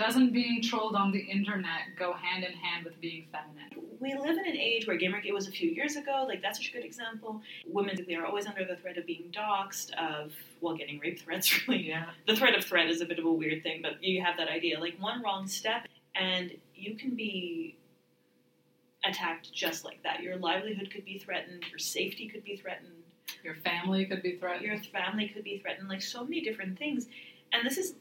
Doesn't 0.00 0.32
being 0.32 0.62
trolled 0.62 0.96
on 0.96 1.12
the 1.12 1.18
internet 1.18 1.94
go 1.94 2.14
hand 2.14 2.42
in 2.42 2.52
hand 2.52 2.86
with 2.86 2.98
being 3.02 3.26
feminine? 3.30 3.86
We 4.00 4.14
live 4.14 4.38
in 4.38 4.46
an 4.46 4.56
age 4.56 4.86
where 4.86 4.98
Gamergate 4.98 5.34
was 5.34 5.46
a 5.46 5.50
few 5.50 5.68
years 5.70 5.96
ago, 5.96 6.24
like 6.26 6.40
that's 6.40 6.56
such 6.56 6.70
a 6.70 6.72
good 6.72 6.86
example. 6.86 7.42
Women 7.66 8.02
they 8.08 8.14
are 8.14 8.24
always 8.24 8.46
under 8.46 8.64
the 8.64 8.76
threat 8.76 8.96
of 8.96 9.04
being 9.04 9.24
doxxed, 9.30 9.92
of, 9.92 10.32
well, 10.62 10.74
getting 10.74 11.00
rape 11.00 11.20
threats, 11.20 11.52
really. 11.68 11.86
Yeah. 11.86 12.06
the 12.26 12.34
threat 12.34 12.54
of 12.54 12.64
threat 12.64 12.88
is 12.88 13.02
a 13.02 13.04
bit 13.04 13.18
of 13.18 13.26
a 13.26 13.30
weird 13.30 13.62
thing, 13.62 13.82
but 13.82 14.02
you 14.02 14.24
have 14.24 14.38
that 14.38 14.48
idea. 14.48 14.80
Like 14.80 14.96
one 14.98 15.22
wrong 15.22 15.46
step, 15.46 15.86
and 16.14 16.50
you 16.74 16.94
can 16.94 17.14
be 17.14 17.76
attacked 19.04 19.52
just 19.52 19.84
like 19.84 20.02
that. 20.02 20.22
Your 20.22 20.38
livelihood 20.38 20.90
could 20.90 21.04
be 21.04 21.18
threatened. 21.18 21.62
Your 21.68 21.78
safety 21.78 22.26
could 22.26 22.42
be 22.42 22.56
threatened. 22.56 23.02
Your 23.44 23.56
family 23.56 24.06
could 24.06 24.22
be 24.22 24.36
threatened. 24.36 24.64
Your 24.64 24.78
family 24.78 25.28
could 25.28 25.44
be 25.44 25.58
threatened. 25.58 25.90
Like 25.90 26.00
so 26.00 26.24
many 26.24 26.40
different 26.40 26.78
things. 26.78 27.06
And 27.52 27.66
this 27.66 27.76
is 27.76 27.96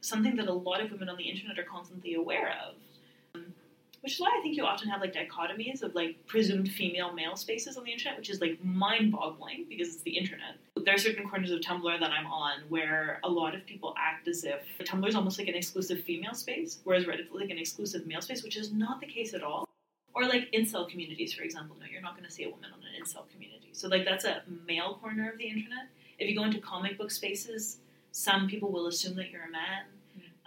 something 0.00 0.36
that 0.36 0.48
a 0.48 0.52
lot 0.52 0.80
of 0.80 0.90
women 0.90 1.08
on 1.08 1.16
the 1.16 1.24
internet 1.24 1.58
are 1.58 1.64
constantly 1.64 2.14
aware 2.14 2.54
of. 2.66 2.74
Um, 3.34 3.54
Which 4.00 4.14
is 4.14 4.20
why 4.20 4.34
I 4.38 4.42
think 4.42 4.56
you 4.56 4.64
often 4.64 4.88
have 4.88 5.00
like 5.00 5.12
dichotomies 5.14 5.82
of 5.82 5.94
like 5.94 6.26
presumed 6.26 6.70
female 6.70 7.12
male 7.12 7.36
spaces 7.36 7.76
on 7.76 7.84
the 7.84 7.92
internet, 7.92 8.18
which 8.18 8.30
is 8.30 8.40
like 8.40 8.62
mind 8.64 9.12
boggling 9.12 9.66
because 9.68 9.88
it's 9.88 10.02
the 10.02 10.16
internet. 10.16 10.54
There 10.76 10.94
are 10.94 10.98
certain 10.98 11.28
corners 11.28 11.50
of 11.50 11.60
Tumblr 11.60 12.00
that 12.00 12.10
I'm 12.10 12.26
on 12.26 12.60
where 12.70 13.20
a 13.22 13.28
lot 13.28 13.54
of 13.54 13.66
people 13.66 13.94
act 13.98 14.26
as 14.28 14.44
if 14.44 14.62
Tumblr 14.80 15.06
is 15.06 15.14
almost 15.14 15.38
like 15.38 15.48
an 15.48 15.54
exclusive 15.54 16.02
female 16.02 16.34
space, 16.34 16.78
whereas 16.84 17.04
Reddit 17.04 17.26
is 17.26 17.32
like 17.32 17.50
an 17.50 17.58
exclusive 17.58 18.06
male 18.06 18.22
space, 18.22 18.42
which 18.42 18.56
is 18.56 18.72
not 18.72 19.00
the 19.00 19.06
case 19.06 19.34
at 19.34 19.42
all. 19.42 19.66
Or 20.14 20.24
like 20.24 20.50
incel 20.52 20.88
communities, 20.88 21.32
for 21.34 21.42
example. 21.42 21.76
No, 21.78 21.86
you're 21.90 22.00
not 22.00 22.14
going 22.16 22.24
to 22.24 22.30
see 22.30 22.44
a 22.44 22.50
woman 22.50 22.70
on 22.72 22.80
an 22.80 23.00
incel 23.00 23.30
community. 23.30 23.68
So 23.72 23.88
like 23.88 24.04
that's 24.04 24.24
a 24.24 24.42
male 24.66 24.98
corner 25.00 25.30
of 25.30 25.38
the 25.38 25.46
internet. 25.46 25.88
If 26.18 26.28
you 26.28 26.36
go 26.36 26.44
into 26.44 26.58
comic 26.58 26.98
book 26.98 27.10
spaces, 27.10 27.78
some 28.12 28.48
people 28.48 28.70
will 28.70 28.86
assume 28.86 29.16
that 29.16 29.30
you're 29.30 29.44
a 29.44 29.50
man. 29.50 29.84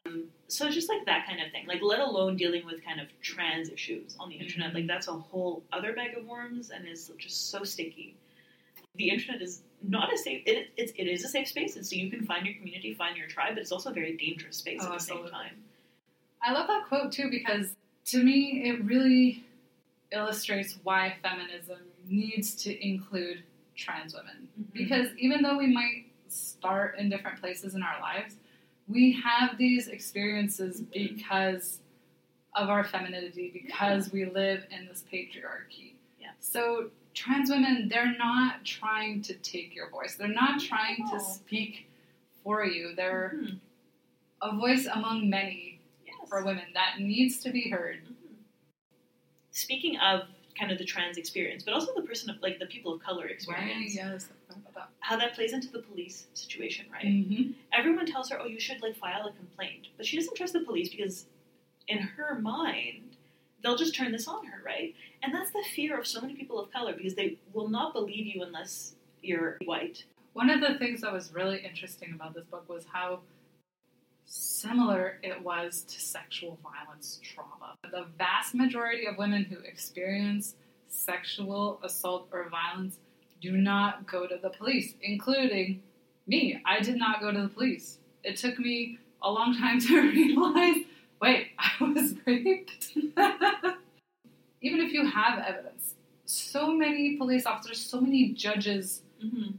Um, 0.05 0.24
so 0.48 0.70
just 0.70 0.89
like 0.89 1.05
that 1.05 1.25
kind 1.25 1.41
of 1.41 1.51
thing. 1.51 1.65
Like 1.67 1.82
let 1.82 2.00
alone 2.00 2.36
dealing 2.36 2.65
with 2.65 2.84
kind 2.84 3.00
of 3.00 3.08
trans 3.22 3.70
issues 3.70 4.15
on 4.20 4.29
the 4.29 4.36
internet. 4.36 4.72
Mhm. 4.72 4.75
Like 4.75 4.88
that's 4.88 5.08
a 5.08 5.13
whole 5.13 5.63
other 5.72 5.93
bag 5.93 6.17
of 6.17 6.25
worms 6.25 6.72
and 6.72 6.88
is 6.88 7.12
just 7.17 7.50
so 7.50 7.63
sticky. 7.63 8.15
The 8.96 9.10
internet 9.10 9.41
is 9.41 9.62
not 9.82 10.13
a 10.13 10.17
safe. 10.17 10.43
It, 10.46 10.70
it's 10.77 10.91
it 10.96 11.08
is 11.08 11.24
a 11.24 11.27
safe 11.27 11.48
space, 11.48 11.75
and 11.77 11.86
so 11.86 11.96
you 11.96 12.10
can 12.12 12.25
find 12.25 12.46
your 12.46 12.55
community, 12.55 12.93
find 12.93 13.17
your 13.17 13.27
tribe, 13.27 13.55
but 13.55 13.60
it's 13.62 13.72
also 13.72 13.89
a 13.89 13.93
very 13.93 14.15
dangerous 14.17 14.58
space 14.58 14.82
Oh, 14.84 14.88
at 14.93 15.00
the 15.00 15.05
same 15.05 15.27
time. 15.29 15.55
I 16.41 16.51
love 16.51 16.67
that 16.67 16.86
quote 16.88 17.12
too 17.12 17.29
because 17.29 17.75
to 18.08 18.22
me 18.24 18.63
it 18.70 18.84
really 18.84 19.43
illustrates 20.12 20.77
why 20.84 21.15
feminism 21.24 21.79
needs 22.08 22.53
to 22.63 22.88
include 22.88 23.43
trans 23.75 24.13
women. 24.13 24.48
Because 24.74 25.08
even 25.17 25.41
though 25.41 25.58
we 25.58 25.67
might 25.67 26.05
start 26.34 26.98
in 26.98 27.10
different 27.10 27.40
places 27.40 27.75
in 27.75 27.84
our 27.84 28.00
lives, 28.02 28.36
we 28.88 29.13
have 29.22 29.58
these 29.58 29.88
experiences 29.88 30.82
Mhm. 30.82 30.92
because 30.92 31.80
of 32.56 32.70
our 32.70 32.84
femininity, 32.84 33.50
because 33.52 34.12
we 34.12 34.25
live 34.25 34.66
in 34.70 34.86
this 34.88 35.04
patriarchy. 35.12 35.94
Yeah. 36.20 36.32
So 36.40 36.92
trans 37.13 37.50
women, 37.50 37.88
they're 37.88 38.16
not 38.18 38.66
trying 38.66 39.22
to 39.24 39.34
take 39.36 39.74
your 39.74 39.90
voice. 39.90 40.16
They're 40.16 40.28
not 40.28 40.60
trying 40.60 41.06
No. 41.06 41.12
to 41.12 41.20
speak 41.20 41.88
for 42.44 42.66
you. 42.66 42.94
They're 42.94 43.34
Mhm. 43.36 43.60
a 44.42 44.56
voice 44.56 44.86
among 44.86 45.30
many 45.30 45.80
Yes. 46.06 46.16
for 46.30 46.44
women 46.44 46.66
that 46.74 47.00
needs 47.00 47.40
to 47.40 47.52
be 47.52 47.70
heard. 47.70 48.04
Mhm. 48.06 48.44
Speaking 49.52 49.98
of 49.98 50.28
kind 50.58 50.72
of 50.72 50.78
the 50.78 50.86
trans 50.86 51.18
experience, 51.18 51.64
but 51.64 51.74
also 51.74 51.94
the 51.96 52.02
person 52.02 52.30
of 52.30 52.42
like 52.42 52.60
the 52.60 52.66
people 52.66 52.94
of 52.94 53.02
color 53.02 53.28
experience. 53.28 53.96
Right, 53.98 54.14
yes. 54.14 54.30
How 55.00 55.18
that 55.18 55.34
plays 55.34 55.54
into 55.54 55.70
the 55.70 55.80
police 55.80 56.28
situation, 56.34 56.86
right? 56.92 57.06
Mm-hmm. 57.06 57.52
Everyone 57.74 58.06
tells 58.06 58.30
her, 58.30 58.40
"Oh, 58.40 58.46
you 58.48 58.60
should 58.60 58.82
like 58.82 58.96
file 58.96 59.28
a 59.28 59.34
complaint," 59.34 59.88
but 59.98 60.06
she 60.06 60.18
doesn't 60.18 60.36
trust 60.36 60.54
the 60.54 60.62
police 60.62 60.90
because, 60.90 61.26
in 61.88 62.00
her 62.00 62.40
mind, 62.40 63.18
they'll 63.64 63.76
just 63.76 63.96
turn 63.96 64.12
this 64.12 64.28
on 64.28 64.46
her, 64.46 64.62
right? 64.64 64.94
And 65.24 65.34
that's 65.34 65.52
the 65.52 65.64
fear 65.76 65.98
of 65.98 66.06
so 66.06 66.22
many 66.22 66.36
people 66.36 66.60
of 66.60 66.72
color 66.72 66.94
because 66.94 67.16
they 67.16 67.38
will 67.54 67.70
not 67.70 67.94
believe 67.94 68.28
you 68.28 68.44
unless 68.44 68.96
you're 69.22 69.58
white. 69.66 70.04
One 70.34 70.50
of 70.50 70.62
the 70.62 70.78
things 70.78 71.02
that 71.02 71.14
was 71.14 71.34
really 71.34 71.60
interesting 71.60 72.14
about 72.14 72.34
this 72.34 72.46
book 72.46 72.68
was 72.68 72.86
how 72.92 73.22
similar 74.25 75.20
it 75.24 75.42
was 75.44 75.82
to 75.84 76.00
sexual 76.00 76.58
violence 76.63 77.20
trauma. 77.24 77.75
The 77.92 78.06
vast 78.18 78.56
majority 78.56 79.06
of 79.06 79.18
women 79.18 79.44
who 79.46 79.60
experience 79.60 80.56
sexual 80.88 81.80
assault 81.84 82.27
or 82.32 82.50
violence 82.50 82.98
do 83.42 83.51
not 83.51 84.08
go 84.08 84.25
to 84.27 84.38
the 84.42 84.50
police, 84.50 84.94
including 85.01 85.82
me. 86.27 86.62
I 86.65 86.80
did 86.80 86.96
not 86.96 87.20
go 87.20 87.32
to 87.32 87.42
the 87.42 87.50
police. 87.50 87.98
It 88.24 88.38
took 88.38 88.58
me 88.58 88.98
a 89.22 89.30
long 89.30 89.58
time 89.58 89.80
to 89.82 90.01
realize 90.12 90.77
wait, 91.22 91.51
I 91.58 91.84
was 91.84 92.15
raped. 92.25 92.94
Even 94.62 94.80
if 94.80 94.94
you 94.94 95.06
have 95.06 95.39
evidence, 95.39 95.96
so 96.25 96.74
many 96.74 97.18
police 97.18 97.46
officers, 97.46 97.80
so 97.80 98.00
many 98.01 98.30
judges 98.34 99.01
Mm-hmm. 99.24 99.51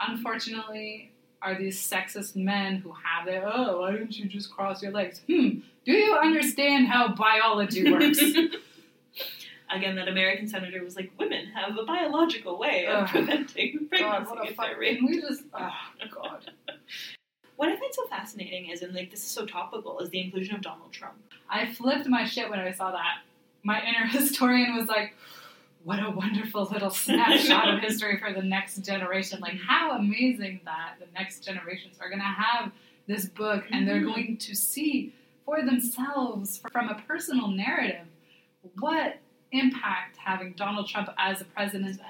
unfortunately, 0.00 1.11
are 1.42 1.58
these 1.58 1.78
sexist 1.78 2.36
men 2.36 2.76
who 2.76 2.92
have 2.92 3.26
their, 3.26 3.46
oh, 3.46 3.80
why 3.80 3.92
don't 3.92 4.16
you 4.16 4.26
just 4.26 4.50
cross 4.54 4.82
your 4.82 4.92
legs? 4.92 5.22
Hmm, 5.26 5.58
do 5.84 5.92
you 5.92 6.14
understand 6.14 6.86
how 6.86 7.14
biology 7.14 7.90
works? 7.90 8.18
Again, 9.70 9.96
that 9.96 10.06
American 10.06 10.46
senator 10.46 10.84
was 10.84 10.96
like, 10.96 11.10
"Women 11.18 11.46
have 11.46 11.78
a 11.78 11.84
biological 11.84 12.58
way 12.58 12.86
of 12.86 13.04
Ugh. 13.04 13.08
preventing 13.08 13.88
pregnancy 13.88 13.98
God, 13.98 14.28
what 14.28 14.50
a 14.50 14.54
fuck. 14.54 14.78
Can 14.78 15.06
we 15.06 15.20
just, 15.20 15.44
oh, 15.54 15.70
God. 16.10 16.50
What 17.56 17.68
I 17.68 17.76
find 17.76 17.94
so 17.94 18.04
fascinating 18.06 18.70
is, 18.70 18.82
and 18.82 18.92
like 18.92 19.12
this 19.12 19.20
is 19.20 19.28
so 19.28 19.46
topical, 19.46 20.00
is 20.00 20.10
the 20.10 20.20
inclusion 20.20 20.56
of 20.56 20.62
Donald 20.62 20.90
Trump. 20.90 21.14
I 21.48 21.72
flipped 21.72 22.08
my 22.08 22.24
shit 22.24 22.50
when 22.50 22.58
I 22.58 22.72
saw 22.72 22.90
that. 22.90 23.18
My 23.62 23.80
inner 23.82 24.04
historian 24.10 24.74
was 24.74 24.88
like, 24.88 25.14
what 25.84 25.98
a 26.02 26.10
wonderful 26.10 26.64
little 26.72 26.90
snapshot 27.04 27.74
of 27.74 27.80
history 27.80 28.18
for 28.18 28.32
the 28.32 28.42
next 28.42 28.76
generation. 28.84 29.40
Like, 29.40 29.56
how 29.66 29.92
amazing 29.98 30.60
that 30.64 30.94
the 31.00 31.06
next 31.14 31.44
generations 31.44 31.96
are 32.00 32.08
going 32.08 32.20
to 32.20 32.24
have 32.24 32.72
this 33.06 33.26
book 33.26 33.64
and 33.72 33.86
they're 33.86 34.00
Mhm. 34.00 34.14
going 34.14 34.36
to 34.38 34.54
see 34.54 35.12
for 35.44 35.62
themselves, 35.62 36.62
from 36.72 36.88
a 36.88 36.94
personal 37.06 37.48
narrative, 37.48 38.06
what 38.78 39.18
impact 39.50 40.16
having 40.16 40.52
Donald 40.52 40.88
Trump 40.88 41.08
as 41.18 41.40
a 41.40 41.44
president 41.44 42.00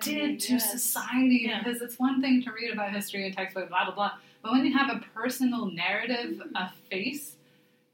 did 0.00 0.38
to 0.40 0.52
yes. 0.54 0.70
society. 0.70 1.46
Yeah. 1.48 1.62
Because 1.62 1.80
it's 1.80 1.98
one 1.98 2.20
thing 2.20 2.42
to 2.42 2.52
read 2.52 2.70
about 2.72 2.92
history 2.92 3.26
in 3.26 3.32
textbook, 3.32 3.68
blah, 3.70 3.86
blah, 3.86 3.94
blah. 3.94 4.12
But 4.42 4.52
when 4.52 4.64
you 4.66 4.76
have 4.76 4.90
a 4.94 5.00
personal 5.14 5.66
narrative, 5.66 6.34
Mhm. 6.36 6.52
a 6.54 6.72
face 6.90 7.36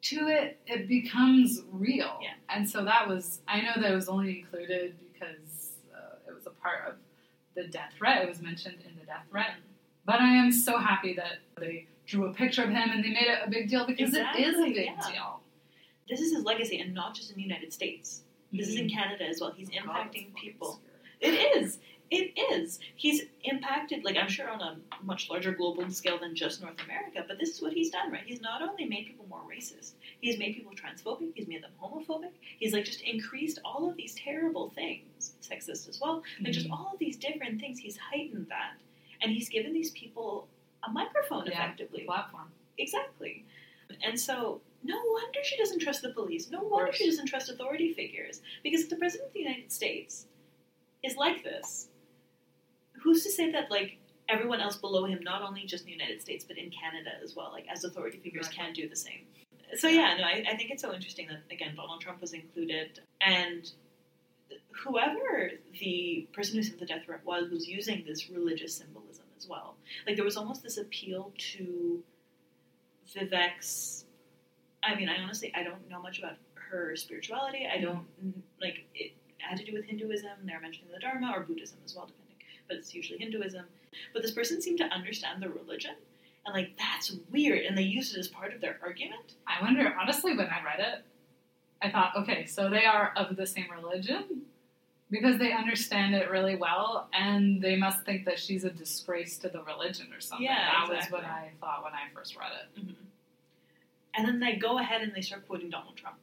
to 0.03 0.29
it, 0.29 0.61
it 0.67 0.89
becomes 0.89 1.63
real. 1.71 2.19
Yeah. 2.23 2.35
And 2.49 2.69
so 2.69 2.85
that 2.85 3.09
was, 3.09 3.41
I 3.49 3.61
know 3.63 3.73
that 3.77 3.91
it 3.93 3.95
was 3.95 4.09
only 4.09 4.41
included 4.41 4.97
because 5.13 5.73
uh, 5.95 6.17
it 6.29 6.35
was 6.35 6.47
a 6.47 6.51
part 6.69 6.89
of 6.89 6.95
the 7.55 7.65
death 7.69 7.93
threat. 7.97 8.23
It 8.23 8.29
was 8.29 8.41
mentioned 8.41 8.77
in 8.87 8.95
the 8.99 9.07
death 9.07 9.25
threat. 9.31 9.53
But 10.05 10.21
I 10.21 10.29
am 10.37 10.51
so 10.53 10.79
happy 10.79 11.15
that 11.15 11.39
they 11.59 11.87
drew 12.07 12.27
a 12.27 12.33
picture 12.33 12.63
of 12.63 12.71
him 12.71 12.91
and 12.91 13.05
they 13.05 13.11
made 13.11 13.27
it 13.27 13.39
a 13.45 13.51
big 13.51 13.69
deal 13.69 13.87
because 13.87 14.15
it 14.15 14.27
is 14.39 14.57
a 14.59 14.65
big 14.65 14.77
yeah. 14.87 15.11
deal. 15.13 15.41
This 16.09 16.21
is 16.21 16.35
his 16.35 16.43
legacy, 16.45 16.81
and 16.81 16.95
not 16.95 17.15
just 17.15 17.29
in 17.31 17.37
the 17.37 17.43
United 17.43 17.71
States. 17.73 18.23
This 18.51 18.69
is 18.69 18.77
in 18.77 18.87
Mhm. 18.89 18.95
Canada 18.95 19.25
as 19.27 19.41
well. 19.43 19.51
He's 19.53 19.69
Oh, 19.69 19.73
impacting 19.83 20.05
fucking 20.05 20.33
people. 20.41 20.81
scary. 21.21 21.37
It 21.37 21.57
is. 21.59 21.79
It 22.11 22.33
is. 22.55 22.81
He's 22.97 23.25
impacted, 23.45 24.03
like, 24.05 24.17
I'm 24.17 24.29
sure 24.31 24.49
on 24.49 24.63
a 24.63 24.79
much 25.03 25.29
larger 25.29 25.53
global 25.53 25.91
scale 25.91 26.19
than 26.19 26.35
just 26.35 26.63
North 26.63 26.81
America, 26.83 27.23
but 27.29 27.39
this 27.39 27.51
is 27.51 27.61
what 27.61 27.75
he's 27.75 27.91
done, 27.91 28.11
right? 28.11 28.23
He's 28.25 28.41
not 28.41 28.63
only 28.63 28.87
made 28.87 29.05
people 29.09 29.27
more 29.29 29.43
racist, 29.43 29.93
he's 30.21 30.39
made 30.39 30.55
people 30.55 30.73
transphobic, 30.73 31.33
he's 31.35 31.47
made 31.49 31.63
them 31.63 31.71
homophobic, 31.81 32.33
he's, 32.59 32.73
like, 32.73 32.85
just 32.85 33.01
increased 33.03 33.59
all 33.65 33.89
of 33.89 33.97
these 33.97 34.15
terrible 34.17 34.71
things, 34.71 35.35
sexist 35.43 35.89
as 35.89 36.01
well, 36.01 36.23
like, 36.41 36.53
just 36.53 36.67
Mhm. 36.69 36.73
all 36.73 36.91
of 36.93 36.99
these 36.99 37.17
different 37.17 37.61
things. 37.61 37.79
He's 37.79 37.97
heightened 37.97 38.49
that. 38.49 38.75
And 39.21 39.33
he's 39.33 39.49
given 39.49 39.73
these 39.73 39.91
people 39.93 40.49
a 40.85 40.91
microphone, 40.91 41.47
Yeah. 41.47 41.53
effectively. 41.53 42.05
platform. 42.05 42.53
Exactly. 42.79 43.45
And 44.03 44.19
so, 44.19 44.61
no 44.85 44.97
wonder 45.05 45.43
she 45.43 45.57
doesn't 45.57 45.81
trust 45.81 46.03
the 46.03 46.11
police. 46.13 46.51
No 46.51 46.63
wonder 46.63 46.93
she 46.93 47.07
doesn't 47.07 47.27
trust 47.27 47.49
authority 47.49 47.93
figures. 47.93 48.43
Because 48.63 48.83
if 48.83 48.91
the 48.91 48.97
President 48.97 49.29
of 49.29 49.33
the 49.35 49.41
United 49.41 49.73
States 49.73 50.29
is 51.03 51.17
like 51.17 51.43
this, 51.43 51.89
who's 52.93 53.23
to 53.25 53.31
say 53.31 53.51
that, 53.51 53.71
like, 53.71 53.99
everyone 54.29 54.61
else 54.61 54.77
below 54.77 55.05
him, 55.05 55.23
not 55.23 55.43
only 55.43 55.65
just 55.65 55.83
in 55.85 55.87
the 55.87 55.93
United 55.93 56.21
States, 56.21 56.45
but 56.45 56.59
in 56.59 56.71
Canada 56.71 57.19
as 57.23 57.35
well, 57.35 57.51
like, 57.51 57.67
as 57.69 57.83
authority 57.85 58.19
figures 58.19 58.47
Right. 58.47 58.55
can 58.57 58.73
do 58.73 58.89
the 58.89 58.97
same? 58.97 59.27
So, 59.77 59.89
yeah, 59.89 60.17
no, 60.19 60.25
I, 60.25 60.45
I 60.51 60.57
think 60.57 60.71
it's 60.71 60.83
so 60.83 60.95
interesting 60.95 61.29
that, 61.29 61.43
again, 61.53 61.75
Donald 61.77 62.01
Trump 62.01 62.21
was 62.21 62.33
included. 62.33 63.01
And 63.21 63.71
whoever 64.73 65.51
the 65.79 66.27
person 66.33 66.57
who 66.57 66.63
sent 66.63 66.79
the 66.79 66.87
death 66.87 67.05
threat 67.05 67.25
was, 67.25 67.51
was 67.51 67.69
using 67.69 68.05
this 68.07 68.31
religious 68.31 68.75
symbolism 68.75 69.27
as 69.37 69.47
well. 69.47 69.77
Like, 70.07 70.17
there 70.17 70.25
was 70.25 70.37
almost 70.37 70.63
this 70.63 70.79
appeal 70.79 71.33
to 71.57 72.03
Vivek's. 73.15 74.05
I 74.83 74.95
mean, 74.95 75.09
I 75.09 75.21
honestly 75.23 75.53
I 75.55 75.63
don't 75.63 75.89
know 75.91 76.01
much 76.01 76.19
about 76.19 76.37
her 76.55 76.95
spirituality. 76.97 77.67
I 77.73 77.81
don't 77.81 78.07
like 78.61 78.87
it 78.95 79.13
had 79.39 79.59
to 79.59 79.65
do 79.65 79.73
with 79.73 79.85
Hinduism. 79.85 80.31
They're 80.45 80.61
mentioning 80.61 80.91
the 80.93 81.01
Dharma 81.01 81.33
or 81.35 81.41
Buddhism 81.41 81.79
as 81.85 81.95
well, 81.95 82.07
depending. 82.07 82.37
But 82.69 82.77
it's 82.77 82.95
usually 82.95 83.19
Hinduism. 83.19 83.65
But 84.13 84.23
this 84.23 84.33
person 84.33 84.61
seemed 84.61 84.79
to 84.79 84.85
understand 84.85 85.43
the 85.43 85.49
religion, 85.49 85.95
and 86.49 86.55
like 86.55 86.77
that's 86.79 87.15
weird. 87.31 87.65
And 87.65 87.77
they 87.77 87.83
use 87.83 88.15
it 88.15 88.19
as 88.19 88.29
part 88.29 88.53
of 88.55 88.61
their 88.61 88.79
argument. 88.83 89.35
I 89.47 89.63
wonder, 89.63 89.95
honestly, 90.01 90.37
when 90.37 90.47
I 90.47 90.63
read 90.65 90.81
it, 90.81 91.05
I 91.81 91.91
thought, 91.91 92.13
okay, 92.17 92.47
so 92.47 92.69
they 92.69 92.85
are 92.85 93.13
of 93.17 93.37
the 93.37 93.47
same 93.47 93.67
religion 93.71 94.43
because 95.11 95.39
they 95.39 95.53
understand 95.53 96.15
it 96.15 96.31
really 96.31 96.57
well, 96.57 97.09
and 97.13 97.63
they 97.63 97.77
must 97.77 98.05
think 98.05 98.25
that 98.27 98.39
she's 98.39 98.65
a 98.65 98.71
disgrace 98.71 99.39
to 99.39 99.49
the 99.49 99.63
religion 99.63 100.09
or 100.15 100.21
something. 100.21 100.47
Yeah, 100.47 100.71
that 100.87 100.95
was 100.95 101.07
what 101.11 101.25
I 101.25 101.51
thought 101.61 101.85
when 101.85 101.93
I 101.95 102.13
first 102.15 102.37
read 102.37 102.51
it. 102.53 102.81
Mm-hmm. 102.81 102.93
And 104.15 104.29
then 104.29 104.41
they 104.41 104.57
go 104.57 104.79
ahead 104.79 105.03
and 105.03 105.13
they 105.15 105.21
start 105.21 105.47
quoting 105.47 105.71
Donald 105.71 105.97
Trump. 105.97 106.17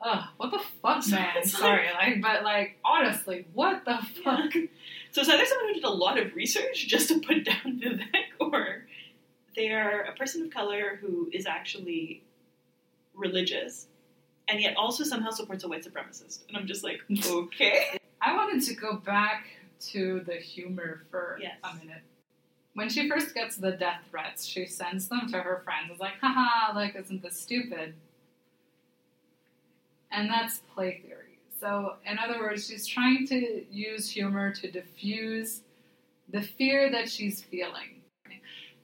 Ugh, 0.00 0.24
what 0.36 0.50
the 0.50 0.60
fuck, 0.82 1.08
man? 1.10 1.44
Sorry, 1.44 1.86
like, 1.94 2.20
but 2.20 2.42
like, 2.42 2.78
honestly, 2.84 3.46
what 3.54 3.84
the 3.84 3.98
fuck? 4.24 4.52
So 5.12 5.22
it's 5.22 5.30
either 5.30 5.46
someone 5.46 5.68
who 5.68 5.74
did 5.76 5.84
a 5.84 5.88
lot 5.88 6.18
of 6.18 6.34
research 6.34 6.88
just 6.88 7.08
to 7.08 7.18
put 7.20 7.46
down 7.46 7.80
Vivek, 7.82 8.36
or 8.38 8.84
they 9.56 9.70
are 9.70 10.02
a 10.02 10.14
person 10.14 10.42
of 10.42 10.50
color 10.50 10.98
who 11.00 11.28
is 11.32 11.46
actually 11.46 12.22
religious 13.14 13.86
and 14.48 14.60
yet 14.60 14.76
also 14.76 15.02
somehow 15.02 15.30
supports 15.30 15.64
a 15.64 15.68
white 15.68 15.84
supremacist. 15.84 16.46
And 16.48 16.56
I'm 16.56 16.66
just 16.66 16.84
like, 16.84 17.00
okay. 17.26 17.98
I 18.20 18.34
wanted 18.34 18.62
to 18.66 18.74
go 18.74 18.96
back 18.96 19.46
to 19.88 20.20
the 20.26 20.34
humor 20.34 21.02
for 21.10 21.38
Yes. 21.40 21.56
a 21.64 21.74
minute. 21.74 22.02
When 22.74 22.88
she 22.90 23.08
first 23.08 23.34
gets 23.34 23.56
the 23.56 23.72
death 23.72 24.02
threats, 24.10 24.44
she 24.44 24.66
sends 24.66 25.08
them 25.08 25.22
to 25.30 25.38
her 25.40 25.62
friends. 25.64 25.88
It's 25.90 26.00
like, 26.00 26.20
haha, 26.20 26.74
like, 26.76 26.94
isn't 26.94 27.22
this 27.22 27.40
stupid? 27.40 27.94
And 30.12 30.28
that's 30.30 30.58
play 30.74 31.02
theory. 31.04 31.38
So, 31.58 31.94
in 32.04 32.18
other 32.18 32.38
words, 32.38 32.66
she's 32.68 32.86
trying 32.86 33.26
to 33.28 33.64
use 33.70 34.10
humor 34.10 34.52
to 34.54 34.70
diffuse 34.70 35.62
the 36.28 36.42
fear 36.42 36.90
that 36.90 37.08
she's 37.10 37.42
feeling. 37.42 37.95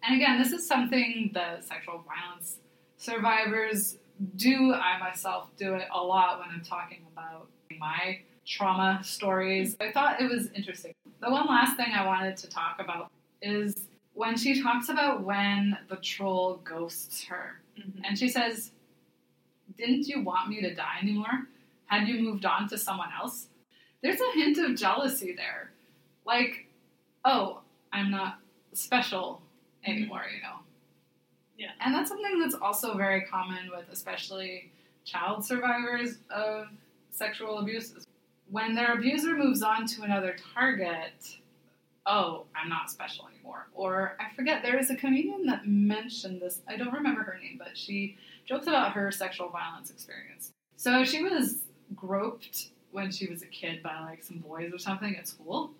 And 0.02 0.16
again, 0.16 0.38
this 0.38 0.52
is 0.52 0.66
something 0.66 1.30
that 1.34 1.64
sexual 1.64 2.04
violence 2.06 2.58
survivors 2.96 3.98
do. 4.36 4.72
I 4.72 4.98
myself 4.98 5.50
do 5.56 5.74
it 5.74 5.86
a 5.92 6.02
lot 6.02 6.40
when 6.40 6.48
I'm 6.50 6.64
talking 6.64 7.06
about 7.12 7.48
my 7.78 8.18
trauma 8.46 9.00
stories. 9.04 9.76
I 9.80 9.92
thought 9.92 10.20
it 10.20 10.30
was 10.30 10.50
interesting. 10.52 10.92
The 11.20 11.30
one 11.30 11.46
last 11.46 11.76
thing 11.76 11.92
I 11.94 12.04
wanted 12.04 12.36
to 12.38 12.48
talk 12.48 12.76
about 12.80 13.10
is 13.40 13.88
when 14.14 14.36
she 14.36 14.60
talks 14.60 14.88
about 14.88 15.22
when 15.22 15.78
the 15.88 15.96
troll 15.96 16.60
ghosts 16.64 17.24
her. 17.24 17.60
Mm-hmm. 17.78 18.04
And 18.04 18.18
she 18.18 18.28
says, 18.28 18.72
Didn't 19.76 20.08
you 20.08 20.22
want 20.22 20.48
me 20.48 20.60
to 20.62 20.74
die 20.74 20.98
anymore? 21.00 21.46
Had 21.86 22.08
you 22.08 22.20
moved 22.20 22.44
on 22.44 22.68
to 22.68 22.78
someone 22.78 23.10
else? 23.16 23.46
There's 24.02 24.20
a 24.20 24.32
hint 24.34 24.58
of 24.58 24.76
jealousy 24.76 25.34
there. 25.36 25.70
Like, 26.24 26.66
oh, 27.24 27.60
I'm 27.92 28.10
not 28.10 28.38
special 28.72 29.41
anymore, 29.84 30.24
you 30.34 30.42
know? 30.42 30.56
Yeah. 31.56 31.70
And 31.80 31.94
that's 31.94 32.08
something 32.08 32.40
that's 32.40 32.54
also 32.54 32.96
very 32.96 33.22
common 33.22 33.70
with 33.70 33.84
especially 33.90 34.72
child 35.04 35.44
survivors 35.44 36.18
of 36.30 36.66
sexual 37.10 37.58
abuse. 37.58 37.94
When 38.50 38.74
their 38.74 38.94
abuser 38.94 39.36
moves 39.36 39.62
on 39.62 39.86
to 39.86 40.02
another 40.02 40.36
target, 40.54 41.38
oh, 42.06 42.44
I'm 42.54 42.68
not 42.68 42.90
special 42.90 43.26
anymore. 43.32 43.68
Or 43.74 44.16
I 44.20 44.34
forget, 44.34 44.62
there 44.62 44.78
is 44.78 44.90
a 44.90 44.96
comedian 44.96 45.46
that 45.46 45.66
mentioned 45.66 46.40
this. 46.40 46.60
I 46.68 46.76
don't 46.76 46.92
remember 46.92 47.22
her 47.22 47.38
name, 47.40 47.56
but 47.58 47.76
she 47.76 48.16
jokes 48.44 48.66
about 48.66 48.92
her 48.92 49.10
sexual 49.10 49.48
violence 49.48 49.90
experience. 49.90 50.52
So 50.76 51.04
she 51.04 51.22
was 51.22 51.58
groped 51.94 52.70
when 52.90 53.10
she 53.10 53.28
was 53.28 53.42
a 53.42 53.46
kid 53.46 53.82
by 53.82 54.00
like 54.00 54.22
some 54.22 54.38
boys 54.38 54.72
or 54.72 54.78
something 54.78 55.16
at 55.16 55.28
school. 55.28 55.70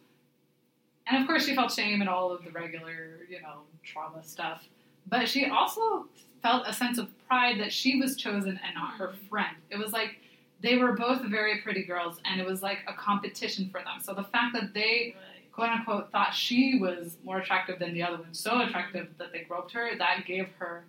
And 1.06 1.20
of 1.20 1.26
course, 1.26 1.46
she 1.46 1.54
felt 1.54 1.72
shame 1.72 2.00
and 2.00 2.08
all 2.08 2.30
of 2.30 2.44
the 2.44 2.50
regular, 2.50 3.18
you 3.28 3.40
know, 3.42 3.60
trauma 3.82 4.22
stuff. 4.22 4.64
But 5.08 5.28
she 5.28 5.46
also 5.46 6.06
felt 6.42 6.66
a 6.66 6.72
sense 6.72 6.98
of 6.98 7.08
pride 7.26 7.58
that 7.60 7.72
she 7.72 8.00
was 8.00 8.16
chosen 8.16 8.60
and 8.64 8.74
not 8.74 8.94
her 8.94 9.08
mm-hmm. 9.08 9.26
friend. 9.28 9.56
It 9.70 9.78
was 9.78 9.92
like 9.92 10.16
they 10.62 10.76
were 10.76 10.92
both 10.92 11.22
very 11.22 11.60
pretty 11.60 11.82
girls, 11.82 12.18
and 12.24 12.40
it 12.40 12.46
was 12.46 12.62
like 12.62 12.78
a 12.86 12.92
competition 12.92 13.68
for 13.70 13.80
them. 13.80 14.00
So 14.00 14.14
the 14.14 14.22
fact 14.22 14.54
that 14.54 14.72
they, 14.72 15.16
quote 15.50 15.70
unquote, 15.70 16.12
thought 16.12 16.32
she 16.32 16.78
was 16.78 17.16
more 17.24 17.38
attractive 17.38 17.80
than 17.80 17.94
the 17.94 18.02
other 18.02 18.18
one, 18.18 18.32
so 18.32 18.60
attractive 18.62 19.08
that 19.18 19.32
they 19.32 19.40
groped 19.40 19.72
her, 19.72 19.90
that 19.98 20.24
gave 20.24 20.48
her 20.58 20.84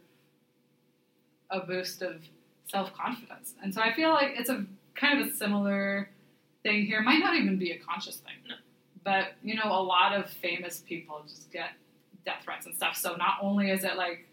a 1.49 1.59
boost 1.59 2.01
of 2.01 2.21
self 2.67 2.93
confidence. 2.93 3.55
And 3.63 3.73
so 3.73 3.81
I 3.81 3.93
feel 3.93 4.11
like 4.11 4.33
it's 4.37 4.49
a 4.49 4.65
kind 4.95 5.19
of 5.19 5.27
a 5.27 5.31
similar 5.35 6.09
thing 6.61 6.85
here. 6.85 7.01
Might 7.01 7.19
not 7.19 7.35
even 7.35 7.57
be 7.57 7.71
a 7.71 7.79
conscious 7.79 8.17
thing. 8.17 8.33
No. 8.47 8.55
But, 9.03 9.33
you 9.43 9.55
know, 9.55 9.65
a 9.65 9.83
lot 9.83 10.13
of 10.13 10.29
famous 10.29 10.79
people 10.79 11.21
just 11.27 11.51
get 11.51 11.71
death 12.25 12.43
threats 12.43 12.65
and 12.65 12.75
stuff. 12.75 12.95
So 12.95 13.15
not 13.15 13.37
only 13.41 13.69
is 13.69 13.83
it 13.83 13.97
like 13.97 14.27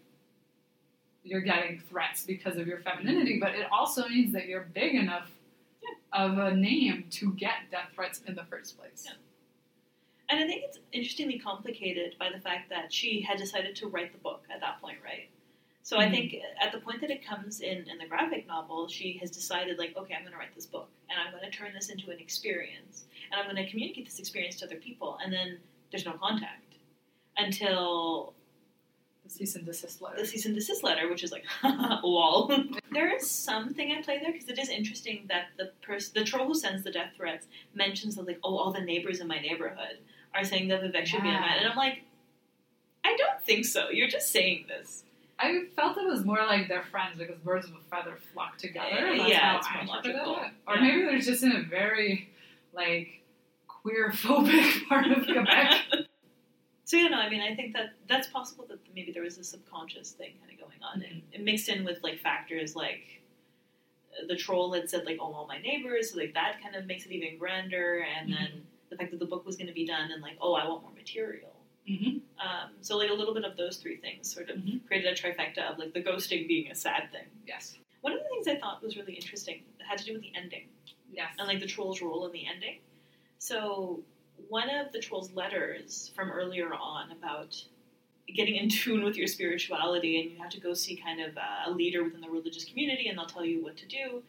you're 1.23 1.41
getting 1.41 1.81
threats 1.89 2.23
because 2.23 2.57
of 2.57 2.67
your 2.67 2.79
femininity, 2.79 3.39
but 3.39 3.53
it 3.53 3.67
also 3.71 4.07
means 4.07 4.33
that 4.33 4.47
you're 4.47 4.67
big 4.73 4.95
enough 4.95 5.29
of 6.13 6.37
a 6.37 6.55
name 6.55 7.05
to 7.11 7.33
get 7.33 7.53
death 7.69 7.89
threats 7.93 8.21
in 8.27 8.35
the 8.35 8.43
first 8.45 8.77
place. 8.77 9.05
Yeah. 9.05 9.13
And 10.29 10.39
I 10.39 10.47
think 10.47 10.63
it's 10.63 10.79
interestingly 10.93 11.37
complicated 11.37 12.15
by 12.17 12.29
the 12.33 12.39
fact 12.39 12.69
that 12.69 12.93
she 12.93 13.21
had 13.21 13.37
decided 13.37 13.75
to 13.77 13.87
write 13.87 14.13
the 14.13 14.19
book 14.19 14.43
at 14.53 14.61
that 14.61 14.81
point, 14.81 14.97
right? 15.03 15.29
So 15.83 15.97
I 15.97 16.05
Mhm. 16.05 16.11
think 16.11 16.35
at 16.61 16.71
the 16.71 16.79
point 16.79 17.01
that 17.01 17.09
it 17.09 17.23
comes 17.25 17.61
in 17.61 17.89
in 17.89 17.97
the 17.97 18.05
graphic 18.05 18.45
novel, 18.47 18.87
she 18.87 19.13
has 19.17 19.31
decided, 19.31 19.77
like, 19.79 19.97
okay, 19.97 20.13
I'm 20.13 20.21
going 20.21 20.31
to 20.33 20.37
write 20.37 20.53
this 20.53 20.67
book, 20.67 20.89
and 21.09 21.19
I'm 21.19 21.31
going 21.31 21.43
to 21.43 21.49
turn 21.55 21.73
this 21.73 21.89
into 21.89 22.11
an 22.11 22.19
experience, 22.19 23.05
and 23.31 23.39
I'm 23.41 23.45
going 23.51 23.63
to 23.63 23.69
communicate 23.69 24.05
this 24.05 24.19
experience 24.19 24.57
to 24.57 24.65
other 24.65 24.75
people, 24.77 25.17
and 25.23 25.33
then 25.33 25.59
there's 25.89 26.05
no 26.05 26.13
contact 26.13 26.75
until 27.37 28.33
The 29.23 29.29
cease 29.29 29.55
and 29.55 29.65
desist 29.65 30.01
letter. 30.01 30.17
the 30.17 30.25
cease 30.25 30.45
and 30.45 30.55
desist 30.55 30.83
letter, 30.83 31.07
which 31.09 31.23
is 31.23 31.31
like 31.31 31.45
lol. 32.03 32.51
there 32.91 33.15
is 33.15 33.29
something 33.29 33.91
at 33.91 34.03
play 34.03 34.19
there 34.19 34.31
because 34.31 34.49
it 34.49 34.59
is 34.59 34.69
interesting 34.69 35.25
that 35.27 35.47
the 35.57 35.71
person, 35.81 36.11
the 36.15 36.23
troll 36.23 36.47
who 36.47 36.55
sends 36.55 36.83
the 36.83 36.91
death 36.91 37.13
threats, 37.15 37.47
mentions 37.73 38.15
that 38.15 38.27
like, 38.27 38.39
oh, 38.43 38.57
all 38.57 38.71
the 38.71 38.81
neighbors 38.81 39.19
in 39.19 39.27
my 39.27 39.39
neighborhood 39.39 39.99
are 40.33 40.43
saying 40.43 40.67
that 40.69 40.81
Vivek 40.81 41.05
should 41.05 41.21
be 41.23 41.29
a 41.29 41.33
man, 41.33 41.57
and 41.59 41.67
I'm 41.67 41.77
like, 41.77 42.03
I 43.03 43.15
don't 43.15 43.41
think 43.43 43.65
so. 43.65 43.89
You're 43.89 44.07
just 44.07 44.31
saying 44.31 44.65
this. 44.67 45.03
I 45.41 45.63
felt 45.75 45.97
it 45.97 46.05
was 46.05 46.23
more 46.23 46.37
like 46.45 46.67
they're 46.67 46.83
friends 46.83 47.17
because 47.17 47.37
birds 47.39 47.65
of 47.67 47.73
a 47.75 47.79
feather 47.95 48.17
flock 48.33 48.57
together. 48.57 49.15
That's 49.17 49.29
yeah, 49.29 49.57
it's 49.57 49.67
more 49.73 49.95
logical. 49.95 50.35
it. 50.37 50.51
Or 50.67 50.75
Yeah. 50.75 50.81
maybe 50.81 51.01
they're 51.03 51.19
just 51.19 51.43
in 51.43 51.51
a 51.53 51.61
very 51.63 52.29
like 52.73 53.21
queer 53.67 54.11
phobic 54.11 54.85
part 54.89 55.07
of 55.07 55.25
Quebec. 55.25 55.81
so 56.85 56.97
yeah, 56.97 57.07
no, 57.07 57.17
I 57.17 57.29
mean, 57.29 57.41
I 57.41 57.55
think 57.55 57.73
that 57.73 57.93
that's 58.07 58.27
possible 58.27 58.65
that 58.69 58.79
maybe 58.95 59.11
there 59.11 59.23
was 59.23 59.37
a 59.37 59.43
subconscious 59.43 60.11
thing 60.11 60.33
kind 60.39 60.51
of 60.53 60.59
going 60.59 60.81
on, 60.83 61.01
and 61.03 61.21
it 61.31 61.41
mixed 61.43 61.69
in 61.69 61.83
with 61.83 61.99
like 62.03 62.19
factors 62.19 62.75
like 62.75 63.21
uh, 64.21 64.27
the 64.27 64.35
troll 64.35 64.71
had 64.73 64.89
said 64.89 65.05
like, 65.05 65.17
oh, 65.19 65.33
all 65.33 65.47
my 65.47 65.57
neighbors, 65.59 66.11
so 66.11 66.17
like 66.19 66.33
that 66.35 66.61
kind 66.61 66.75
of 66.75 66.85
makes 66.85 67.05
it 67.05 67.11
even 67.11 67.37
grander, 67.37 68.05
and 68.17 68.31
then 68.31 68.63
the 68.89 68.95
fact 68.97 69.09
that 69.11 69.19
the 69.19 69.25
book 69.25 69.45
was 69.45 69.55
going 69.55 69.67
to 69.67 69.73
be 69.73 69.85
done, 69.87 70.11
and 70.11 70.21
like, 70.21 70.37
oh, 70.41 70.53
I 70.53 70.67
want 70.67 70.83
more 70.83 70.91
material. 70.93 71.50
Mm-hmm. 71.91 72.17
Um, 72.47 72.69
so 72.81 72.97
like 72.97 73.09
a 73.09 73.13
little 73.13 73.33
bit 73.33 73.43
of 73.43 73.57
those 73.57 73.77
three 73.77 73.97
things 73.97 74.31
sort 74.33 74.49
of 74.49 74.57
Mhm. 74.57 74.85
created 74.87 75.11
a 75.11 75.15
trifecta 75.15 75.71
of 75.71 75.77
like 75.77 75.93
the 75.93 76.01
ghosting 76.01 76.47
being 76.47 76.71
a 76.71 76.75
sad 76.75 77.11
thing. 77.11 77.25
Yes. 77.47 77.77
One 78.01 78.13
of 78.13 78.19
the 78.19 78.29
things 78.29 78.47
I 78.47 78.55
thought 78.57 78.81
was 78.81 78.95
really 78.97 79.13
interesting 79.13 79.63
had 79.79 79.97
to 79.99 80.05
do 80.05 80.13
with 80.13 80.21
the 80.21 80.31
ending 80.35 80.67
Yes. 81.11 81.35
and 81.37 81.47
like 81.47 81.59
the 81.59 81.67
troll's 81.67 82.01
role 82.01 82.25
in 82.25 82.31
the 82.31 82.45
ending. 82.47 82.79
So 83.39 84.03
one 84.49 84.69
of 84.69 84.91
the 84.91 84.99
troll's 84.99 85.31
letters 85.33 86.11
from 86.15 86.31
earlier 86.31 86.73
on 86.73 87.11
about 87.11 87.63
getting 88.27 88.55
in 88.55 88.69
tune 88.79 89.03
with 89.03 89.17
your 89.17 89.27
spirituality 89.27 90.21
and 90.21 90.31
you 90.31 90.37
have 90.37 90.49
to 90.51 90.59
go 90.59 90.73
see 90.73 90.95
kind 90.95 91.19
of 91.21 91.37
a 91.67 91.69
leader 91.71 92.03
within 92.03 92.21
the 92.21 92.29
religious 92.29 92.63
community 92.65 93.07
and 93.07 93.17
they'll 93.17 93.25
tell 93.25 93.45
you 93.45 93.61
what 93.61 93.75
to 93.77 93.85
do 93.85 94.23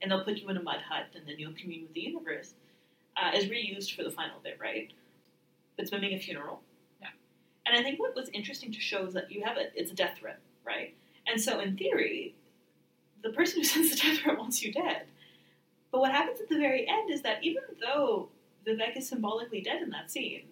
and 0.00 0.10
they'll 0.10 0.24
put 0.24 0.38
you 0.38 0.48
in 0.48 0.56
a 0.56 0.62
mud 0.62 0.80
hut 0.88 1.06
and 1.14 1.26
then 1.28 1.38
you'll 1.38 1.52
commune 1.52 1.82
with 1.82 1.92
the 1.92 2.00
universe 2.00 2.54
uh, 3.16 3.30
is 3.36 3.44
reused 3.44 3.94
for 3.94 4.02
the 4.02 4.10
final 4.10 4.40
bit, 4.42 4.58
right? 4.58 4.90
It's 5.78 5.92
miming 5.92 6.14
a 6.14 6.18
funeral. 6.18 6.62
And 7.66 7.76
I 7.76 7.82
think 7.82 8.00
what 8.00 8.14
was 8.14 8.28
interesting 8.32 8.72
to 8.72 8.80
show 8.80 9.06
is 9.06 9.14
that 9.14 9.30
you 9.30 9.42
have 9.44 9.56
a 9.56 9.66
it's 9.78 9.92
a 9.92 9.94
death 9.94 10.16
threat, 10.18 10.40
right? 10.64 10.94
And 11.26 11.40
so 11.40 11.60
in 11.60 11.76
theory, 11.76 12.34
the 13.22 13.30
person 13.30 13.60
who 13.60 13.64
sends 13.72 13.90
the 13.90 13.96
death 13.96 14.18
threat 14.18 14.38
wants 14.38 14.62
you 14.62 14.72
dead. 14.72 15.06
But 15.90 16.00
what 16.00 16.12
happens 16.12 16.40
at 16.40 16.48
the 16.48 16.58
very 16.58 16.88
end 16.88 17.10
is 17.10 17.22
that 17.22 17.44
even 17.44 17.62
though 17.80 18.28
Vivek 18.66 18.96
is 18.96 19.08
symbolically 19.08 19.60
dead 19.60 19.82
in 19.82 19.90
that 19.90 20.10
scene, 20.10 20.44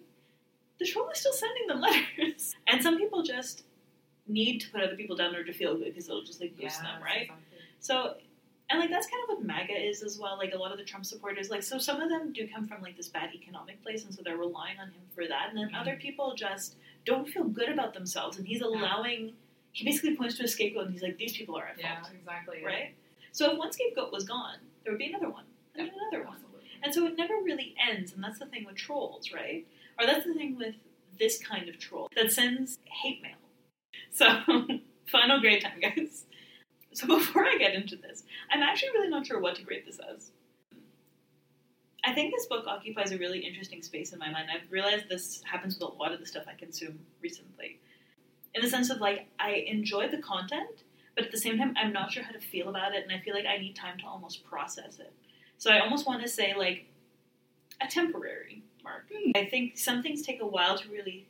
the 0.79 0.85
troll 0.85 1.09
is 1.09 1.19
still 1.19 1.33
sending 1.33 1.67
them 1.67 1.81
letters. 2.17 2.55
And 2.67 2.81
some 2.81 2.97
people 2.97 3.23
just 3.23 3.63
need 4.27 4.59
to 4.59 4.69
put 4.71 4.81
other 4.81 4.95
people 4.95 5.15
down 5.15 5.29
in 5.29 5.35
order 5.35 5.51
to 5.51 5.53
feel 5.57 5.75
good 5.75 5.85
because 5.85 6.07
it'll 6.07 6.23
just 6.23 6.39
like 6.39 6.55
boost 6.57 6.81
Yeah, 6.81 6.93
them, 6.93 7.03
right? 7.03 7.21
exactly. 7.23 7.57
So, 7.79 8.13
and 8.69 8.79
like 8.79 8.89
that's 8.91 9.07
kind 9.07 9.23
of 9.23 9.29
what 9.37 9.45
MAGA 9.45 9.73
is 9.89 10.03
as 10.03 10.17
well. 10.19 10.37
Like 10.37 10.53
a 10.53 10.57
lot 10.57 10.71
of 10.71 10.77
the 10.77 10.83
Trump 10.85 11.05
supporters, 11.05 11.49
like 11.49 11.63
so 11.63 11.77
some 11.77 11.99
of 11.99 12.09
them 12.09 12.31
do 12.31 12.47
come 12.47 12.67
from 12.67 12.81
like 12.81 12.95
this 12.95 13.09
bad 13.09 13.31
economic 13.33 13.81
place, 13.83 14.05
and 14.05 14.13
so 14.13 14.21
they're 14.23 14.37
relying 14.37 14.79
on 14.79 14.87
him 14.87 15.01
for 15.13 15.27
that. 15.27 15.49
And 15.49 15.57
then 15.57 15.69
Mhm. 15.71 15.81
other 15.81 15.95
people 15.97 16.35
just 16.35 16.75
don't 17.05 17.27
feel 17.27 17.43
good 17.45 17.69
about 17.69 17.93
themselves, 17.93 18.37
and 18.37 18.47
he's 18.47 18.61
allowing. 18.61 19.33
He 19.73 19.85
basically 19.85 20.15
points 20.15 20.35
to 20.37 20.43
a 20.43 20.47
scapegoat, 20.47 20.85
and 20.85 20.93
he's 20.93 21.01
like, 21.03 21.17
"These 21.17 21.35
people 21.37 21.55
are 21.57 21.65
at 21.65 21.79
Yeah, 21.79 22.01
fault." 22.01 22.13
exactly. 22.13 22.63
right? 22.63 22.93
So 23.31 23.51
if 23.51 23.57
one 23.57 23.71
scapegoat 23.71 24.11
was 24.11 24.25
gone, 24.25 24.57
there 24.83 24.91
would 24.93 24.99
be 24.99 25.07
another 25.07 25.29
one, 25.29 25.45
and 25.75 25.89
another 25.89 26.25
one. 26.25 26.35
Absolutely. 26.35 26.69
And 26.83 26.93
so 26.93 27.05
it 27.07 27.15
never 27.17 27.35
really 27.43 27.75
ends, 27.89 28.13
and 28.13 28.23
that's 28.23 28.39
the 28.39 28.45
thing 28.47 28.65
with 28.65 28.75
trolls, 28.75 29.31
right? 29.31 29.65
Or 29.99 30.05
that's 30.05 30.25
the 30.25 30.33
thing 30.33 30.57
with 30.57 30.75
this 31.19 31.37
kind 31.41 31.69
of 31.69 31.77
troll 31.79 32.09
that 32.15 32.31
sends 32.31 32.79
hate 32.85 33.21
mail. 33.21 33.35
So, 34.13 34.27
final 35.05 35.39
grade 35.39 35.61
time, 35.61 35.79
guys. 35.79 36.25
So 36.93 37.07
before 37.07 37.45
I 37.45 37.55
get 37.57 37.73
into 37.73 37.95
this, 37.95 38.23
I'm 38.51 38.61
actually 38.61 38.89
really 38.89 39.07
not 39.07 39.25
sure 39.25 39.39
what 39.39 39.55
to 39.55 39.63
grade 39.63 39.85
this 39.85 39.99
as. 39.99 40.31
I 42.03 42.13
think 42.13 42.33
this 42.33 42.47
book 42.47 42.65
occupies 42.67 43.11
a 43.11 43.17
really 43.17 43.39
interesting 43.39 43.81
space 43.81 44.11
in 44.11 44.19
my 44.19 44.31
mind. 44.31 44.49
I've 44.51 44.71
realized 44.71 45.07
this 45.07 45.43
happens 45.43 45.75
with 45.75 45.83
a 45.83 45.93
lot 45.93 46.11
of 46.11 46.19
the 46.19 46.25
stuff 46.25 46.45
I 46.47 46.53
consume 46.53 46.99
recently. 47.21 47.79
In 48.55 48.61
the 48.61 48.69
sense 48.69 48.89
of 48.89 48.99
like, 48.99 49.27
I 49.39 49.65
enjoy 49.67 50.09
the 50.09 50.17
content, 50.17 50.83
but 51.15 51.25
at 51.25 51.31
the 51.31 51.37
same 51.37 51.57
time, 51.57 51.75
I'm 51.77 51.93
not 51.93 52.11
sure 52.11 52.23
how 52.23 52.31
to 52.31 52.39
feel 52.39 52.69
about 52.69 52.93
it, 52.95 53.03
and 53.03 53.11
I 53.11 53.19
feel 53.19 53.35
like 53.35 53.45
I 53.45 53.57
need 53.57 53.75
time 53.75 53.99
to 53.99 54.05
almost 54.05 54.43
process 54.43 54.99
it. 54.99 55.13
So 55.57 55.71
I 55.71 55.79
almost 55.79 56.07
want 56.07 56.21
to 56.23 56.27
say 56.27 56.55
like 56.57 56.85
a 57.81 57.87
temporary 57.87 58.63
mark. 58.83 59.05
Hmm. 59.13 59.31
I 59.35 59.45
think 59.45 59.77
some 59.77 60.01
things 60.01 60.23
take 60.23 60.41
a 60.41 60.47
while 60.47 60.77
to 60.79 60.89
really 60.89 61.27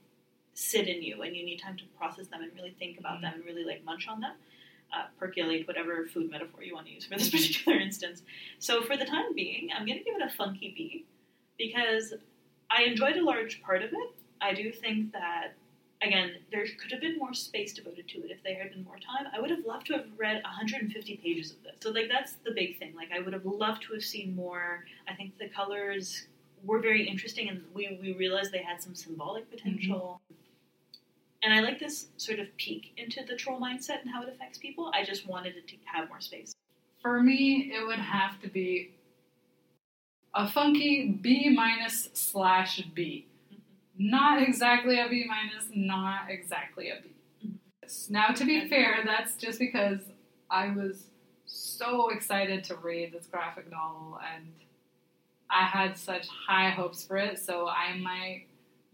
sit 0.54 0.88
in 0.88 1.02
you, 1.02 1.22
and 1.24 1.36
you 1.36 1.44
need 1.44 1.60
time 1.60 1.76
to 1.78 1.84
process 1.98 2.28
them 2.28 2.42
and 2.44 2.52
really 2.56 2.72
think 2.72 2.98
about 2.98 3.18
Mhm. 3.18 3.22
them 3.22 3.34
and 3.36 3.46
really 3.46 3.66
like 3.66 3.84
munch 3.84 4.08
on 4.08 4.22
them, 4.22 4.36
uh, 4.94 5.06
percolate 5.20 5.68
whatever 5.68 6.06
food 6.08 6.30
metaphor 6.30 6.64
you 6.64 6.74
want 6.74 6.88
to 6.88 6.94
use 6.94 7.06
for 7.06 7.18
this 7.18 7.30
particular 7.32 7.80
instance. 7.80 8.22
So 8.60 8.82
for 8.82 8.98
the 8.98 9.06
time 9.06 9.34
being, 9.36 9.70
I'm 9.76 9.86
going 9.86 9.98
to 9.98 10.04
give 10.04 10.16
it 10.16 10.22
a 10.22 10.30
funky 10.30 10.74
B 10.76 11.06
because 11.58 12.14
I 12.70 12.84
enjoyed 12.84 13.18
a 13.18 13.24
large 13.24 13.62
part 13.62 13.84
of 13.84 13.92
it. 13.92 14.16
I 14.42 14.54
do 14.54 14.72
think 14.72 15.12
that 15.14 15.54
again, 16.02 16.32
there 16.52 16.66
could 16.80 16.92
have 16.92 17.02
been 17.02 17.18
more 17.18 17.34
space 17.34 17.74
devoted 17.74 18.08
to 18.10 18.18
it 18.20 18.32
if 18.32 18.42
there 18.44 18.62
had 18.62 18.72
been 18.72 18.84
more 18.84 18.98
time. 18.98 19.32
I 19.36 19.40
would 19.40 19.50
have 19.50 19.66
loved 19.66 19.88
to 19.88 19.94
have 19.94 20.06
read 20.18 20.42
150 20.44 21.18
pages 21.18 21.52
of 21.52 21.64
this. 21.64 21.76
So, 21.82 21.92
like, 21.92 22.10
that's 22.10 22.34
the 22.44 22.52
big 22.52 22.80
thing. 22.80 22.96
Like, 22.96 23.10
I 23.16 23.20
would 23.20 23.34
have 23.34 23.46
loved 23.46 23.84
to 23.84 23.94
have 23.94 24.04
seen 24.04 24.36
more. 24.36 24.86
I 25.08 25.14
think 25.14 25.38
the 25.38 25.48
colors 25.50 26.28
were 26.64 26.80
very 26.80 27.08
interesting, 27.08 27.50
and 27.50 27.64
we, 27.74 27.98
we 28.02 28.14
realized 28.14 28.52
they 28.52 28.64
had 28.64 28.82
some 28.82 28.96
symbolic 28.96 29.50
potential. 29.50 30.22
And 31.44 31.54
I 31.54 31.62
like 31.62 31.80
this 31.80 32.08
sort 32.18 32.40
of 32.40 32.56
peek 32.58 32.94
into 32.98 33.24
the 33.28 33.36
troll 33.36 33.60
mindset 33.60 34.02
and 34.02 34.12
how 34.12 34.22
it 34.22 34.30
affects 34.30 34.60
people. 34.60 34.92
I 34.94 35.04
just 35.04 35.28
wanted 35.28 35.56
it 35.56 35.68
to 35.70 35.76
have 35.86 36.08
more 36.08 36.22
space. 36.22 36.54
For 37.02 37.22
me, 37.22 37.72
it 37.74 37.86
would 37.86 38.00
have 38.00 38.40
to 38.42 38.48
be 38.48 38.92
a 40.36 40.48
funky 40.48 41.18
B 41.20 41.50
minus 41.50 42.10
slash 42.14 42.84
B. 42.94 43.26
Mm-hmm. 43.52 44.10
Not 44.12 44.44
exactly 44.44 45.00
a 45.00 45.10
B 45.10 45.26
minus, 45.28 45.68
not 45.74 46.30
exactly 46.30 46.90
a 46.90 47.02
B. 47.02 47.10
Mm-hmm. 47.48 48.14
Now, 48.14 48.28
to 48.28 48.46
be 48.46 48.70
fair, 48.70 49.00
that's 49.04 49.36
just 49.36 49.58
because 49.58 50.00
I 50.50 50.70
was 50.70 51.06
so 51.48 52.10
excited 52.10 52.64
to 52.66 52.76
read 52.76 53.14
this 53.14 53.26
graphic 53.26 53.70
novel 53.72 54.20
and 54.36 54.46
I 55.50 55.66
had 55.66 55.98
such 55.98 56.28
high 56.28 56.70
hopes 56.70 57.04
for 57.04 57.18
it, 57.18 57.40
so 57.40 57.68
I 57.68 57.98
might 57.98 58.46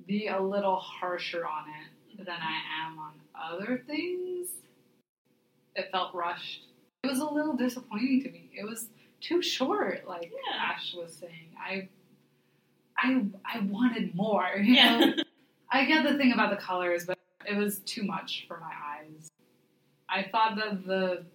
be 0.08 0.28
a 0.28 0.42
little 0.42 0.78
harsher 0.78 1.46
on 1.46 1.66
it 1.70 1.97
than 2.18 2.28
I 2.30 2.88
am 2.88 3.00
on 3.00 3.14
other 3.36 3.84
things. 3.88 4.50
It 5.76 5.90
felt 5.92 6.14
rushed. 6.16 6.64
It 7.04 7.08
was 7.08 7.20
a 7.20 7.26
little 7.26 7.56
disappointing 7.56 8.24
to 8.24 8.32
me. 8.32 8.50
It 8.54 8.66
was 8.66 8.90
too 9.22 9.42
short, 9.42 10.08
like 10.08 10.32
Yeah. 10.32 10.64
Ash 10.74 10.94
was 10.96 11.14
saying. 11.14 11.50
I 11.60 11.88
I 12.98 13.26
I 13.46 13.60
wanted 13.62 14.16
more, 14.16 14.50
you 14.58 14.76
know. 14.76 15.00
Yeah. 15.00 15.12
I 15.72 15.86
get 15.86 16.04
the 16.04 16.18
thing 16.18 16.32
about 16.32 16.50
the 16.50 16.56
colors, 16.56 17.06
but 17.06 17.18
it 17.46 17.56
was 17.56 17.80
too 17.80 18.04
much 18.04 18.46
for 18.48 18.60
my 18.60 18.72
eyes. 18.72 19.28
I 20.10 20.24
thought 20.32 20.56
that 20.56 20.86
the 20.88 21.26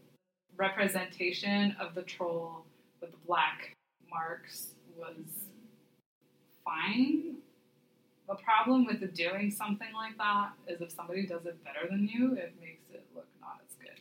representation 0.56 1.76
of 1.78 1.94
the 1.94 2.02
troll 2.02 2.64
with 3.00 3.10
the 3.10 3.16
black 3.26 3.76
marks 4.10 4.68
was 4.96 5.16
fine. 6.64 7.36
The 8.32 8.42
problem 8.42 8.86
with 8.86 9.14
doing 9.14 9.50
something 9.50 9.92
like 9.92 10.16
that 10.16 10.52
is 10.66 10.80
if 10.80 10.90
somebody 10.90 11.26
does 11.26 11.44
it 11.44 11.62
better 11.64 11.86
than 11.90 12.08
you, 12.08 12.32
it 12.32 12.54
makes 12.62 12.88
it 12.90 13.04
look 13.14 13.26
not 13.42 13.60
as 13.68 13.74
good. 13.76 14.00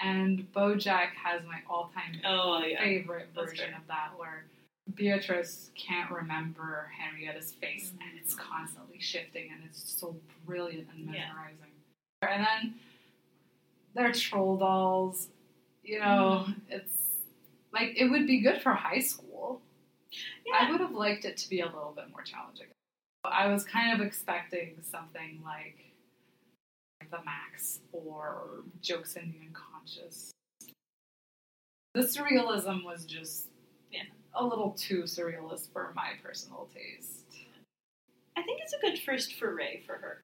And 0.00 0.52
BoJack 0.52 1.10
has 1.10 1.42
my 1.44 1.60
all-time 1.68 2.20
Oh 2.24 2.58
yeah. 2.64 2.80
favorite 2.80 3.28
That's 3.34 3.50
version 3.52 3.70
fair. 3.70 3.78
of 3.80 3.86
that 3.86 4.10
where 4.16 4.44
Beatrice 4.96 5.70
can't 5.76 6.10
remember 6.10 6.90
Henrietta's 6.98 7.52
face 7.52 7.92
Mhm. 7.92 8.02
and 8.08 8.18
it's 8.18 8.34
constantly 8.34 8.98
shifting 8.98 9.52
and 9.52 9.62
it's 9.64 9.92
so 10.00 10.16
brilliant 10.44 10.88
and 10.90 11.00
Yeah. 11.14 11.28
mesmerizing. 11.28 11.72
And 12.22 12.44
then 12.46 12.80
they're 13.94 14.10
troll 14.12 14.56
dolls, 14.56 15.28
you 15.84 16.00
know, 16.00 16.46
Mm-hmm. 16.48 16.72
it's 16.72 17.20
like 17.72 17.92
it 17.96 18.08
would 18.10 18.26
be 18.26 18.40
good 18.40 18.62
for 18.62 18.72
high 18.74 18.98
school. 19.00 19.62
I 20.52 20.68
would 20.72 20.80
have 20.80 20.90
liked 20.92 21.24
it 21.24 21.36
to 21.36 21.48
be 21.48 21.60
a 21.60 21.66
little 21.66 21.92
bit 21.94 22.10
more 22.10 22.22
challenging. 22.22 22.66
I 23.24 23.48
was 23.48 23.64
kind 23.64 23.92
of 24.00 24.06
expecting 24.06 24.76
something 24.82 25.40
like 25.44 25.76
the 27.10 27.18
Max 27.24 27.80
or 27.92 28.62
Jokes 28.80 29.16
in 29.16 29.32
the 29.32 29.46
Unconscious. 29.46 30.30
The 31.94 32.02
surrealism 32.02 32.84
was 32.84 33.04
just 33.04 33.48
Yeah. 33.90 34.04
a 34.34 34.44
little 34.44 34.70
too 34.72 35.02
surrealist 35.02 35.72
for 35.72 35.92
my 35.94 36.14
personal 36.22 36.68
taste. 36.72 37.26
I 38.36 38.42
think 38.42 38.60
it's 38.62 38.72
a 38.72 38.78
good 38.78 38.98
first 39.00 39.34
foray 39.34 39.82
for 39.84 39.96
her. 39.96 40.22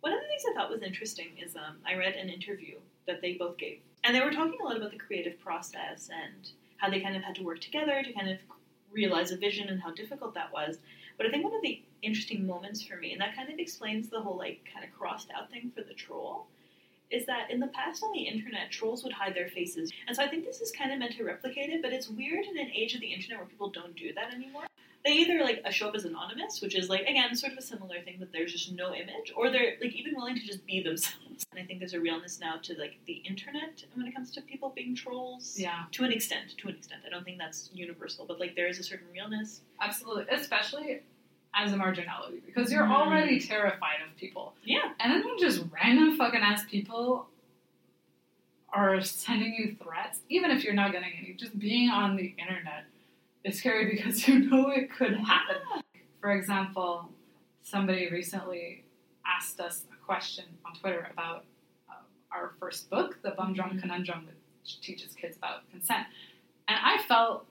One 0.00 0.12
of 0.12 0.20
the 0.20 0.28
things 0.28 0.42
I 0.48 0.54
thought 0.54 0.70
was 0.70 0.82
interesting 0.82 1.38
is 1.38 1.56
um, 1.56 1.78
I 1.84 1.94
read 1.94 2.14
an 2.14 2.28
interview 2.28 2.78
that 3.06 3.20
they 3.20 3.32
both 3.34 3.56
gave, 3.56 3.80
and 4.04 4.14
they 4.14 4.20
were 4.20 4.30
talking 4.30 4.60
a 4.60 4.64
lot 4.64 4.76
about 4.76 4.92
the 4.92 4.98
creative 4.98 5.40
process 5.40 6.08
and 6.12 6.50
how 6.76 6.88
they 6.88 7.00
kind 7.00 7.16
of 7.16 7.22
had 7.24 7.34
to 7.36 7.42
work 7.42 7.60
together 7.60 8.02
to 8.02 8.12
kind 8.12 8.28
of 8.30 8.38
realize 8.92 9.32
a 9.32 9.36
vision 9.36 9.68
and 9.70 9.80
how 9.82 9.90
difficult 9.92 10.34
that 10.34 10.52
was. 10.52 10.78
But 11.18 11.26
I 11.26 11.30
think 11.30 11.44
one 11.44 11.54
of 11.54 11.62
the 11.62 11.82
interesting 12.00 12.46
moments 12.46 12.82
for 12.82 12.96
me, 12.96 13.12
and 13.12 13.20
that 13.20 13.36
kind 13.36 13.52
of 13.52 13.58
explains 13.58 14.08
the 14.08 14.20
whole 14.20 14.38
like 14.38 14.60
kind 14.72 14.86
of 14.86 14.98
crossed 14.98 15.28
out 15.36 15.50
thing 15.50 15.70
for 15.74 15.82
the 15.82 15.92
troll, 15.92 16.46
is 17.10 17.26
that 17.26 17.50
in 17.50 17.58
the 17.58 17.66
past 17.68 18.02
on 18.02 18.12
the 18.12 18.22
internet, 18.22 18.70
trolls 18.70 19.02
would 19.02 19.12
hide 19.12 19.34
their 19.34 19.48
faces. 19.48 19.92
And 20.06 20.16
so 20.16 20.22
I 20.22 20.28
think 20.28 20.44
this 20.44 20.60
is 20.60 20.70
kind 20.70 20.92
of 20.92 20.98
meant 20.98 21.16
to 21.16 21.24
replicate 21.24 21.70
it, 21.70 21.82
but 21.82 21.92
it's 21.92 22.08
weird 22.08 22.44
in 22.44 22.56
an 22.56 22.70
age 22.74 22.94
of 22.94 23.00
the 23.00 23.12
internet 23.12 23.38
where 23.38 23.48
people 23.48 23.70
don't 23.70 23.96
do 23.96 24.12
that 24.14 24.32
anymore. 24.32 24.64
They 25.08 25.14
either 25.14 25.40
like 25.42 25.62
show 25.72 25.88
up 25.88 25.94
as 25.94 26.04
anonymous, 26.04 26.60
which 26.60 26.76
is 26.76 26.90
like 26.90 27.00
again 27.06 27.34
sort 27.34 27.52
of 27.52 27.58
a 27.58 27.62
similar 27.62 27.98
thing, 28.02 28.16
but 28.18 28.30
there's 28.30 28.52
just 28.52 28.72
no 28.72 28.92
image, 28.94 29.32
or 29.34 29.48
they're 29.50 29.76
like 29.80 29.94
even 29.94 30.14
willing 30.14 30.34
to 30.34 30.42
just 30.46 30.66
be 30.66 30.82
themselves. 30.82 31.46
And 31.50 31.58
I 31.58 31.64
think 31.64 31.78
there's 31.78 31.94
a 31.94 32.00
realness 32.00 32.38
now 32.40 32.56
to 32.64 32.74
like 32.78 32.98
the 33.06 33.14
internet 33.26 33.82
and 33.82 33.90
when 33.96 34.06
it 34.06 34.14
comes 34.14 34.30
to 34.32 34.42
people 34.42 34.70
being 34.76 34.94
trolls. 34.94 35.56
Yeah, 35.58 35.84
To 35.92 36.04
an 36.04 36.12
extent, 36.12 36.58
to 36.58 36.68
an 36.68 36.74
extent. 36.74 37.00
I 37.06 37.08
don't 37.08 37.24
think 37.24 37.38
that's 37.38 37.70
universal, 37.72 38.26
but 38.26 38.38
like 38.38 38.54
there 38.54 38.68
is 38.68 38.78
a 38.80 38.82
certain 38.82 39.06
realness. 39.10 39.62
absolutely. 39.80 40.26
Especially 40.30 41.00
as 41.54 41.72
a 41.72 41.76
marginality, 41.76 42.44
because 42.44 42.70
you're 42.70 42.84
Mm. 42.84 42.92
already 42.94 43.40
terrified 43.40 44.02
of 44.06 44.14
people. 44.18 44.52
Yeah. 44.62 44.92
And 45.00 45.10
then 45.10 45.24
when 45.24 45.38
just 45.38 45.62
random 45.72 46.18
fucking 46.18 46.40
ass 46.42 46.64
people 46.66 47.28
are 48.74 49.00
sending 49.00 49.54
you 49.54 49.74
threats, 49.82 50.20
even 50.28 50.50
if 50.50 50.62
you're 50.64 50.74
not 50.74 50.92
getting 50.92 51.12
any, 51.18 51.32
just 51.32 51.58
being 51.58 51.88
on 51.88 52.16
the 52.16 52.34
internet 52.38 52.84
is 53.44 53.58
scary 53.58 53.90
because 53.96 54.26
you 54.28 54.50
know 54.50 54.70
it 54.70 54.90
could 54.92 55.14
happen. 55.16 55.56
For 56.20 56.30
example, 56.32 57.08
somebody 57.62 58.08
recently 58.10 58.84
asked 59.26 59.60
us 59.60 59.84
a 59.92 60.04
question 60.04 60.44
on 60.64 60.74
Twitter 60.74 61.08
about 61.12 61.44
um, 61.88 61.96
our 62.32 62.52
first 62.58 62.90
book, 62.90 63.18
The 63.22 63.30
Bum 63.30 63.54
Drum 63.54 63.70
Mhm. 63.76 63.80
Conundrum, 63.82 64.26
which 64.62 64.80
teaches 64.80 65.12
kids 65.14 65.36
about 65.36 65.68
consent. 65.70 66.06
And 66.66 66.78
I 66.82 66.98
felt 67.04 67.46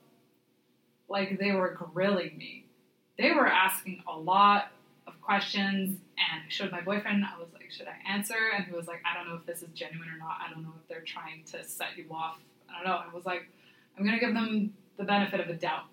like 1.10 1.40
they 1.40 1.52
were 1.54 1.70
grilling 1.94 2.38
me. 2.38 2.66
They 3.18 3.32
were 3.32 3.48
asking 3.48 4.04
a 4.08 4.18
lot 4.18 4.72
of 5.08 5.20
questions, 5.22 5.98
and 6.18 6.42
I 6.46 6.50
showed 6.50 6.72
my 6.72 6.82
boyfriend. 6.82 7.24
I 7.26 7.40
was 7.40 7.48
like, 7.54 7.72
"Should 7.72 7.88
I 7.88 7.96
answer?" 8.12 8.36
And 8.56 8.66
he 8.66 8.74
was 8.74 8.88
like, 8.88 9.02
"I 9.06 9.16
don't 9.18 9.28
know 9.28 9.36
if 9.36 9.46
this 9.46 9.64
is 9.64 9.70
genuine 9.74 10.10
or 10.10 10.18
not. 10.18 10.38
I 10.46 10.52
don't 10.54 10.64
know 10.64 10.74
if 10.80 10.88
they're 10.88 11.02
trying 11.02 11.44
to 11.46 11.64
set 11.64 11.98
you 11.98 12.06
off. 12.12 12.38
I 12.70 12.74
don't 12.84 12.88
know." 12.92 12.98
I 12.98 13.14
was 13.14 13.26
like, 13.26 13.48
"I'm 13.98 14.06
gonna 14.06 14.20
give 14.20 14.34
them 14.34 14.74
the 14.98 15.04
benefit 15.04 15.40
of 15.40 15.50
a 15.50 15.54
doubt." 15.54 15.86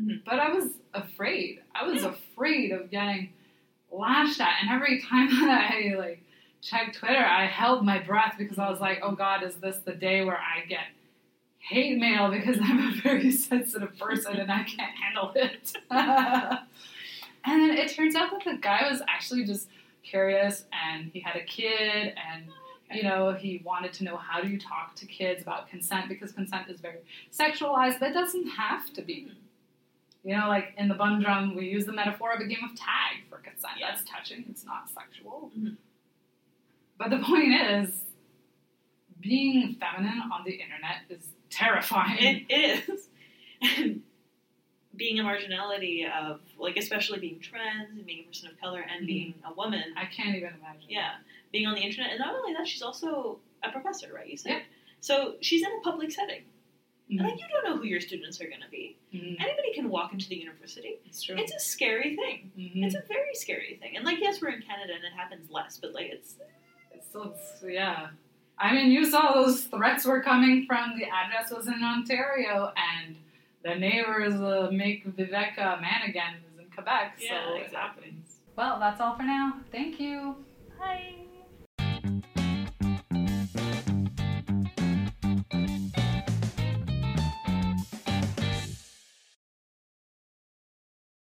Mhm. 0.00 0.24
But 0.24 0.38
I 0.40 0.50
was 0.52 0.72
afraid. 0.94 1.62
I 1.74 1.84
was 1.84 2.02
Yeah. 2.02 2.08
afraid 2.10 2.72
of 2.72 2.90
getting 2.90 3.32
lashed 3.90 4.40
at, 4.40 4.62
and 4.62 4.70
every 4.70 5.00
time 5.02 5.28
that 5.40 5.70
I 5.72 5.94
like 5.96 6.22
checked 6.62 6.96
Twitter, 6.98 7.24
I 7.24 7.46
held 7.46 7.84
my 7.84 7.98
breath 7.98 8.36
because 8.38 8.58
I 8.58 8.70
was 8.70 8.80
like, 8.80 9.00
"Oh 9.02 9.12
God, 9.12 9.42
is 9.42 9.56
this 9.56 9.78
the 9.78 9.92
day 9.94 10.24
where 10.24 10.38
I 10.38 10.64
get?" 10.66 10.86
Hate 11.58 11.96
mail 11.98 12.28
because 12.30 12.58
I'm 12.60 12.88
a 12.88 12.92
very 13.02 13.30
sensitive 13.50 13.96
person 13.98 14.36
and 14.36 14.50
I 14.50 14.64
can't 14.64 14.96
handle 14.96 15.32
it. 15.36 15.72
and 15.90 17.62
then 17.62 17.70
it 17.76 17.88
turns 17.94 18.14
out 18.16 18.30
that 18.32 18.44
the 18.44 18.58
guy 18.58 18.88
was 18.90 19.00
actually 19.08 19.44
just 19.44 19.68
curious 20.02 20.64
and 20.72 21.06
he 21.12 21.20
had 21.20 21.36
a 21.36 21.44
kid 21.44 22.14
and 22.32 22.46
you 22.94 23.02
know 23.02 23.32
he 23.32 23.62
wanted 23.64 23.92
to 23.92 24.04
know 24.04 24.16
how 24.16 24.40
do 24.40 24.48
you 24.48 24.58
talk 24.58 24.94
to 24.96 25.06
kids 25.06 25.42
about 25.42 25.68
consent 25.68 26.08
because 26.08 26.32
consent 26.32 26.68
is 26.68 26.80
very 26.80 26.98
sexualized 27.36 27.98
but 28.00 28.10
it 28.10 28.14
doesn't 28.14 28.46
have 28.48 28.92
to 28.92 29.02
be 29.02 29.32
you 30.24 30.36
know 30.36 30.48
like 30.48 30.74
in 30.76 30.88
the 30.88 30.94
bum 30.94 31.20
drum 31.20 31.54
we 31.56 31.66
use 31.68 31.84
the 31.86 31.92
metaphor 31.92 32.32
of 32.32 32.40
a 32.40 32.46
game 32.46 32.62
of 32.64 32.70
tag 32.76 33.24
for 33.28 33.38
consent 33.38 33.72
Yeah. 33.78 33.90
that's 33.90 34.04
touching 34.08 34.44
it's 34.50 34.64
not 34.64 34.88
sexual 34.90 35.50
Mhm. 35.58 35.76
but 36.98 37.10
the 37.10 37.18
point 37.20 37.52
is 37.54 38.00
being 39.20 39.74
feminine 39.76 40.20
on 40.32 40.44
the 40.44 40.52
internet 40.52 41.02
is 41.08 41.28
terrifying 41.50 42.46
it 42.48 42.84
is. 42.90 43.08
Being 44.94 45.18
a 45.20 45.22
marginality 45.24 46.10
of, 46.10 46.40
like, 46.58 46.76
especially 46.76 47.18
being 47.18 47.40
trans 47.40 47.90
and 47.90 48.04
being 48.04 48.20
a 48.24 48.26
person 48.26 48.48
of 48.50 48.60
color 48.60 48.80
and 48.80 49.04
Mhm. 49.04 49.06
being 49.06 49.34
a 49.44 49.52
woman, 49.54 49.84
i 49.96 50.04
can't 50.04 50.36
even 50.36 50.52
imagine 50.54 50.88
yeah, 50.88 51.14
being 51.50 51.66
on 51.66 51.74
the 51.74 51.80
internet. 51.80 52.10
And 52.10 52.18
not 52.20 52.34
only 52.34 52.52
that, 52.52 52.68
she's 52.68 52.82
also 52.82 53.40
a 53.62 53.70
professor, 53.70 54.12
right? 54.12 54.28
You 54.28 54.36
said. 54.36 54.50
Yeah. 54.50 54.60
So 55.00 55.36
she's 55.40 55.62
in 55.62 55.72
a 55.72 55.80
public 55.82 56.10
setting. 56.10 56.42
Mhm. 57.10 57.18
And, 57.20 57.28
like, 57.28 57.40
you 57.40 57.46
don't 57.48 57.64
know 57.64 57.76
who 57.78 57.84
your 57.86 58.00
students 58.00 58.40
are 58.40 58.48
going 58.48 58.60
to 58.60 58.68
be. 58.68 58.96
Mhm. 59.14 59.40
Anybody 59.40 59.72
can 59.72 59.88
walk 59.88 60.12
into 60.12 60.28
the 60.28 60.36
university. 60.36 60.98
it's 61.06 61.22
true 61.22 61.36
It's 61.38 61.52
a 61.54 61.58
scary 61.58 62.14
thing. 62.16 62.52
Mhm. 62.56 62.84
It's 62.84 62.94
a 62.94 63.02
very 63.08 63.34
scary 63.34 63.76
thing. 63.76 63.96
And, 63.96 64.04
like, 64.04 64.18
yes, 64.20 64.40
we're 64.42 64.50
in 64.50 64.62
Canada 64.62 64.94
and 64.94 65.04
it 65.04 65.12
happens 65.12 65.50
less, 65.50 65.78
but, 65.78 65.92
like, 65.94 66.10
it's. 66.10 66.36
It's 66.92 67.06
still, 67.08 67.24
it's- 67.30 67.64
yeah. 67.66 68.10
I 68.58 68.74
mean, 68.74 68.90
you 68.92 69.04
saw 69.06 69.32
those 69.32 69.64
threats 69.64 70.04
were 70.04 70.22
coming 70.22 70.66
from 70.66 70.96
the 70.98 71.06
address 71.06 71.50
was 71.50 71.66
in 71.66 71.82
Ontario, 71.82 72.72
and 72.76 73.16
the 73.64 73.74
neighbors 73.74 74.34
uh, 74.34 74.70
make 74.72 75.06
Viveca 75.16 75.78
a 75.78 75.80
man 75.80 76.02
again 76.08 76.36
is 76.52 76.58
in 76.58 76.70
Quebec. 76.70 77.18
Yeah, 77.20 77.44
so 77.46 77.56
exactly. 77.56 78.14
Well, 78.56 78.78
that's 78.78 79.00
all 79.00 79.16
for 79.16 79.22
now. 79.22 79.60
Thank 79.70 79.98
you. 80.00 80.36
Bye. 80.78 81.14